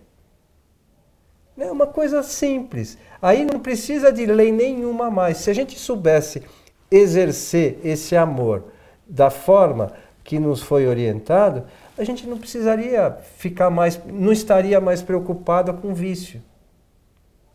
É 1.58 1.70
uma 1.70 1.86
coisa 1.86 2.22
simples. 2.22 2.98
Aí 3.22 3.44
não 3.44 3.60
precisa 3.60 4.12
de 4.12 4.26
lei 4.26 4.50
nenhuma 4.50 5.10
mais. 5.10 5.38
Se 5.38 5.50
a 5.50 5.54
gente 5.54 5.78
soubesse 5.78 6.42
exercer 6.90 7.78
esse 7.84 8.16
amor 8.16 8.64
da 9.06 9.30
forma 9.30 9.92
que 10.24 10.38
nos 10.38 10.62
foi 10.62 10.86
orientado, 10.86 11.64
a 11.96 12.02
gente 12.02 12.26
não 12.26 12.38
precisaria 12.38 13.14
ficar 13.36 13.70
mais, 13.70 14.00
não 14.10 14.32
estaria 14.32 14.80
mais 14.80 15.02
preocupada 15.02 15.72
com 15.72 15.92
vício. 15.92 16.40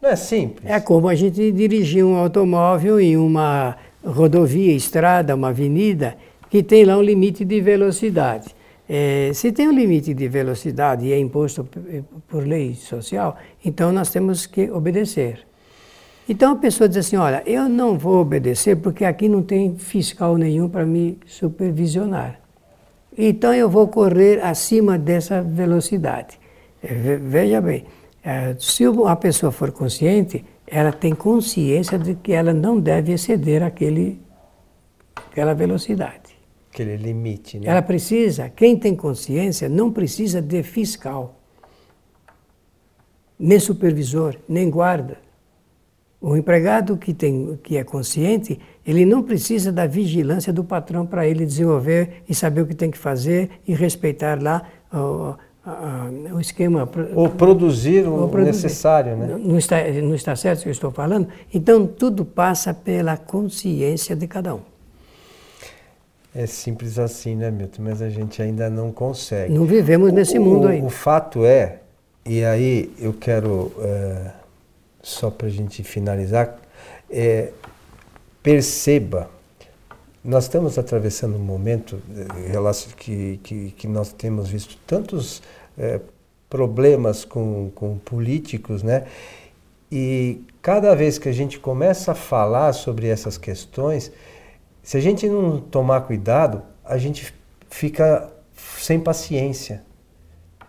Não 0.01 0.12
é 0.12 0.15
simples? 0.15 0.69
É 0.69 0.79
como 0.79 1.10
a 1.10 1.15
gente 1.15 1.51
dirigir 1.51 2.05
um 2.05 2.15
automóvel 2.15 2.99
em 2.99 3.17
uma 3.17 3.75
rodovia, 4.05 4.73
estrada, 4.73 5.36
uma 5.36 5.49
avenida, 5.49 6.15
que 6.49 6.63
tem 6.63 6.86
lá 6.86 6.97
um 6.97 7.01
limite 7.01 7.43
de 7.43 7.60
velocidade. 7.60 8.55
É, 8.88 9.32
se 9.34 9.51
tem 9.51 9.67
um 9.67 9.73
limite 9.73 10.13
de 10.13 10.27
velocidade 10.27 11.05
e 11.05 11.12
é 11.13 11.19
imposto 11.19 11.67
por 12.27 12.47
lei 12.47 12.75
social, 12.75 13.38
então 13.63 13.91
nós 13.91 14.10
temos 14.10 14.45
que 14.45 14.71
obedecer. 14.71 15.45
Então 16.27 16.53
a 16.53 16.55
pessoa 16.55 16.88
diz 16.88 16.97
assim: 16.97 17.17
olha, 17.17 17.43
eu 17.45 17.67
não 17.67 17.97
vou 17.97 18.21
obedecer 18.21 18.77
porque 18.77 19.03
aqui 19.03 19.27
não 19.27 19.43
tem 19.43 19.75
fiscal 19.75 20.38
nenhum 20.38 20.69
para 20.69 20.86
me 20.86 21.19
supervisionar. 21.25 22.39
Então 23.17 23.54
eu 23.54 23.69
vou 23.69 23.88
correr 23.88 24.41
acima 24.41 24.98
dessa 24.98 25.41
velocidade. 25.41 26.39
É, 26.82 27.17
veja 27.17 27.62
bem, 27.62 27.86
é, 28.24 28.56
se 28.58 28.84
a 28.86 29.15
pessoa 29.15 29.52
for 29.52 29.72
consciente, 29.72 30.45
ela 30.65 30.91
tem 30.91 31.13
consciência 31.15 31.98
de 31.98 32.15
que 32.15 32.32
ela 32.32 32.54
não 32.54 32.80
deve 32.80 33.13
exceder 33.13 33.63
aquele, 33.63 34.22
aquela 35.15 35.54
velocidade. 35.54 36.38
Aquele 36.72 36.98
limite, 36.98 37.60
né? 37.60 37.67
Ela 37.67 37.82
precisa, 37.82 38.50
quem 38.50 38.78
tem 38.78 38.95
consciência, 38.95 39.67
não 39.67 39.91
precisa 39.91 40.41
de 40.41 40.62
fiscal, 40.62 41.39
nem 43.38 43.60
supervisor, 43.60 44.36
nem 44.48 44.69
guarda. 44.69 45.17
O 46.22 46.36
empregado 46.36 46.98
que, 46.98 47.13
tem, 47.13 47.58
que 47.63 47.78
é 47.78 47.84
consciente, 47.84 48.60
ele 48.89 49.06
não 49.06 49.21
precisa 49.21 49.71
da 49.71 49.86
vigilância 49.86 50.52
do 50.52 50.63
patrão 50.63 51.06
para 51.06 51.28
ele 51.28 51.45
desenvolver 51.45 52.23
e 52.28 52.34
saber 52.34 52.62
o 52.62 52.65
que 52.65 52.73
tem 52.73 52.89
que 52.89 52.97
fazer 52.97 53.52
e 53.67 53.75
respeitar 53.75 54.41
lá 54.41 54.63
o, 54.91 55.36
o 56.34 56.39
esquema. 56.39 56.89
Ou 57.13 57.30
produzir 57.30 58.08
o 58.08 58.28
produzir. 58.28 58.47
necessário, 58.47 59.15
né? 59.15 59.38
Não 59.39 59.60
está, 59.60 59.78
não 60.02 60.15
está 60.15 60.36
certo 60.36 60.62
o 60.62 60.63
que 60.63 60.69
eu 60.69 60.73
estou 60.73 60.89
falando? 60.89 61.28
Então, 61.54 61.86
tudo 61.86 62.25
passa 62.25 62.73
pela 62.73 63.15
consciência 63.15 64.15
de 64.15 64.25
cada 64.25 64.56
um. 64.56 64.62
É 66.34 66.47
simples 66.47 66.97
assim, 66.97 67.36
né, 67.36 67.52
Milton? 67.52 67.84
Mas 67.84 68.02
a 68.02 68.10
gente 68.10 68.41
ainda 68.41 68.71
não 68.71 68.91
consegue. 68.91 69.54
Não 69.54 69.65
vivemos 69.65 70.12
nesse 70.12 70.39
o, 70.39 70.41
mundo 70.43 70.67
ainda. 70.67 70.88
O 70.88 70.89
fato 70.89 71.45
é, 71.45 71.78
e 72.25 72.43
aí 72.43 72.91
eu 72.99 73.13
quero. 73.13 73.71
É, 73.82 74.32
só 75.04 75.30
para 75.30 75.45
a 75.45 75.49
gente 75.49 75.84
finalizar, 75.84 76.58
é, 77.10 77.52
perceba, 78.41 79.30
nós 80.23 80.45
estamos 80.45 80.78
atravessando 80.78 81.36
um 81.36 81.43
momento 81.43 82.02
é, 82.15 82.95
que, 82.95 83.39
que, 83.43 83.71
que 83.71 83.88
nós 83.88 84.12
temos 84.12 84.49
visto 84.49 84.78
tantos 84.86 85.41
é, 85.78 85.99
problemas 86.49 87.23
com, 87.23 87.71
com 87.73 87.97
políticos, 87.99 88.84
né? 88.84 89.06
E 89.91 90.41
cada 90.62 90.93
vez 90.95 91.17
que 91.17 91.30
a 91.30 91.32
gente 91.32 91.60
começa 91.60 92.12
a 92.12 92.15
falar 92.15 92.73
sobre 92.73 93.08
essas 93.08 93.38
questões, 93.38 94.12
se 94.84 94.97
a 94.97 94.99
gente 94.99 95.28
não 95.28 95.60
tomar 95.60 96.02
cuidado, 96.02 96.62
a 96.84 96.97
gente 96.97 97.34
fica 97.69 98.32
sem 98.54 98.99
paciência. 98.99 99.84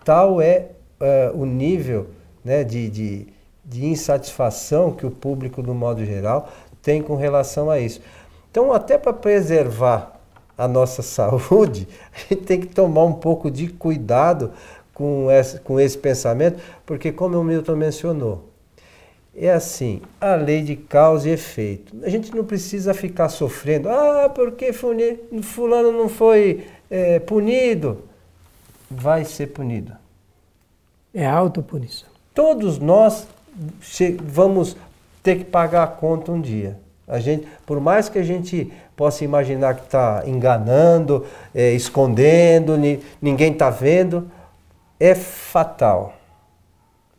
Tal 0.03 0.41
é 0.41 0.71
uh, 0.99 1.37
o 1.39 1.45
nível 1.45 2.07
né, 2.43 2.63
de, 2.63 2.89
de 2.89 3.27
de 3.63 3.85
insatisfação 3.85 4.91
que 4.91 5.05
o 5.05 5.11
público, 5.11 5.61
do 5.61 5.73
modo 5.73 6.03
geral, 6.03 6.51
tem 6.81 7.01
com 7.01 7.15
relação 7.15 7.69
a 7.69 7.79
isso. 7.79 8.01
Então, 8.49 8.73
até 8.73 8.97
para 8.97 9.13
preservar 9.13 10.19
a 10.57 10.67
nossa 10.67 11.01
saúde, 11.03 11.87
a 12.13 12.33
gente 12.33 12.43
tem 12.43 12.59
que 12.59 12.67
tomar 12.67 13.03
um 13.03 13.13
pouco 13.13 13.49
de 13.49 13.67
cuidado 13.67 14.51
com 14.93 15.31
esse, 15.31 15.59
com 15.59 15.79
esse 15.79 15.97
pensamento, 15.97 16.61
porque, 16.85 17.11
como 17.11 17.39
o 17.39 17.43
Milton 17.43 17.75
mencionou, 17.75 18.51
é 19.35 19.49
assim, 19.49 20.01
a 20.19 20.35
lei 20.35 20.61
de 20.61 20.75
causa 20.75 21.29
e 21.29 21.31
efeito. 21.31 21.95
A 22.03 22.09
gente 22.09 22.35
não 22.35 22.43
precisa 22.43 22.93
ficar 22.93 23.29
sofrendo, 23.29 23.89
ah, 23.89 24.29
porque 24.33 24.73
fulano 24.73 25.91
não 25.91 26.09
foi 26.09 26.65
é, 26.89 27.19
punido. 27.19 28.03
Vai 28.89 29.23
ser 29.23 29.47
punido. 29.47 29.93
É 31.13 31.25
autopunição. 31.25 32.09
Todos 32.33 32.77
nós 32.77 33.25
vamos 34.23 34.75
ter 35.23 35.37
que 35.37 35.43
pagar 35.45 35.83
a 35.83 35.87
conta 35.87 36.31
um 36.31 36.41
dia. 36.41 36.77
A 37.07 37.19
gente, 37.19 37.47
por 37.65 37.79
mais 37.79 38.07
que 38.07 38.19
a 38.19 38.23
gente 38.23 38.71
possa 38.95 39.23
imaginar 39.23 39.75
que 39.75 39.83
está 39.83 40.23
enganando, 40.25 41.25
é, 41.53 41.73
escondendo, 41.73 42.77
ni, 42.77 43.01
ninguém 43.21 43.51
está 43.51 43.69
vendo, 43.69 44.29
é 44.99 45.13
fatal. 45.13 46.13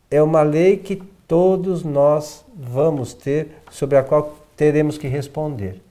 É 0.09 0.21
uma 0.21 0.41
lei 0.41 0.77
que 0.77 0.95
todos 1.27 1.83
nós 1.83 2.43
vamos 2.55 3.13
ter, 3.13 3.57
sobre 3.69 3.97
a 3.97 4.03
qual 4.03 4.35
teremos 4.55 4.97
que 4.97 5.07
responder. 5.07 5.81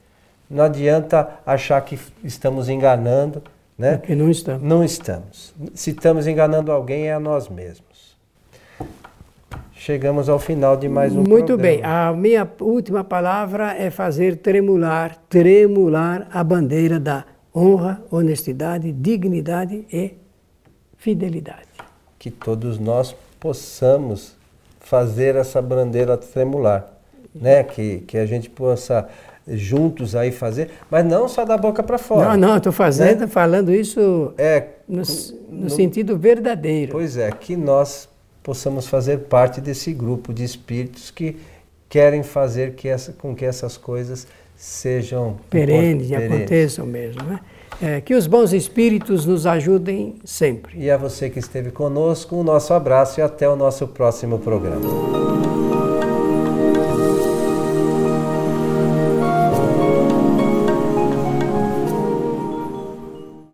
Não 0.49 0.63
adianta 0.63 1.39
achar 1.45 1.81
que 1.81 1.99
estamos 2.23 2.69
enganando, 2.69 3.41
né? 3.77 3.97
Porque 3.97 4.15
não 4.15 4.29
estamos. 4.29 4.61
Não 4.61 4.83
estamos. 4.83 5.53
Se 5.73 5.91
estamos 5.91 6.27
enganando 6.27 6.71
alguém, 6.71 7.07
é 7.07 7.13
a 7.13 7.19
nós 7.19 7.49
mesmos 7.49 7.92
chegamos 9.83 10.29
ao 10.29 10.39
final 10.39 10.77
de 10.77 10.87
mais 10.87 11.11
um 11.11 11.17
Muito 11.17 11.47
programa. 11.47 11.61
bem. 11.61 11.83
A 11.83 12.13
minha 12.13 12.49
última 12.61 13.03
palavra 13.03 13.75
é 13.77 13.89
fazer 13.89 14.37
tremular, 14.37 15.17
tremular 15.27 16.25
a 16.31 16.41
bandeira 16.41 17.01
da 17.01 17.25
honra, 17.53 18.01
honestidade, 18.09 18.93
dignidade 18.93 19.85
e 19.91 20.13
fidelidade. 20.97 21.67
Que 22.17 22.31
todos 22.31 22.79
nós 22.79 23.13
possamos 23.41 24.37
fazer 24.79 25.35
essa 25.35 25.61
bandeira 25.61 26.15
tremular, 26.15 26.87
né? 27.35 27.61
Que, 27.61 27.99
que 28.07 28.17
a 28.17 28.25
gente 28.25 28.49
possa 28.49 29.09
juntos 29.45 30.15
aí 30.15 30.31
fazer, 30.31 30.71
mas 30.89 31.03
não 31.05 31.27
só 31.27 31.43
da 31.43 31.57
boca 31.57 31.83
para 31.83 31.97
fora. 31.97 32.37
Não, 32.37 32.47
não, 32.47 32.55
estou 32.55 32.71
fazendo, 32.71 33.19
né? 33.19 33.27
falando 33.27 33.73
isso 33.73 34.33
é, 34.37 34.63
no, 34.87 35.01
no, 35.01 35.63
no 35.63 35.69
sentido 35.69 36.17
verdadeiro. 36.17 36.93
Pois 36.93 37.17
é, 37.17 37.29
que 37.29 37.57
nós 37.57 38.07
possamos 38.43 38.87
fazer 38.87 39.19
parte 39.21 39.61
desse 39.61 39.93
grupo 39.93 40.33
de 40.33 40.43
espíritos 40.43 41.09
que 41.09 41.37
querem 41.87 42.21
fazer 42.23 42.73
que 42.73 42.87
essa, 42.87 43.13
com 43.13 43.33
que 43.33 43.45
essas 43.45 43.77
coisas 43.77 44.27
sejam 44.55 45.37
perenes 45.49 46.09
e 46.09 46.15
aconteçam 46.15 46.85
mesmo. 46.85 47.23
Né? 47.23 47.39
É, 47.81 48.01
que 48.01 48.13
os 48.13 48.27
bons 48.27 48.53
espíritos 48.53 49.25
nos 49.25 49.45
ajudem 49.45 50.15
sempre. 50.23 50.77
E 50.77 50.91
a 50.91 50.97
você 50.97 51.29
que 51.29 51.39
esteve 51.39 51.71
conosco, 51.71 52.35
o 52.35 52.41
um 52.41 52.43
nosso 52.43 52.73
abraço 52.73 53.19
e 53.19 53.23
até 53.23 53.47
o 53.49 53.55
nosso 53.55 53.87
próximo 53.87 54.39
programa. 54.39 55.92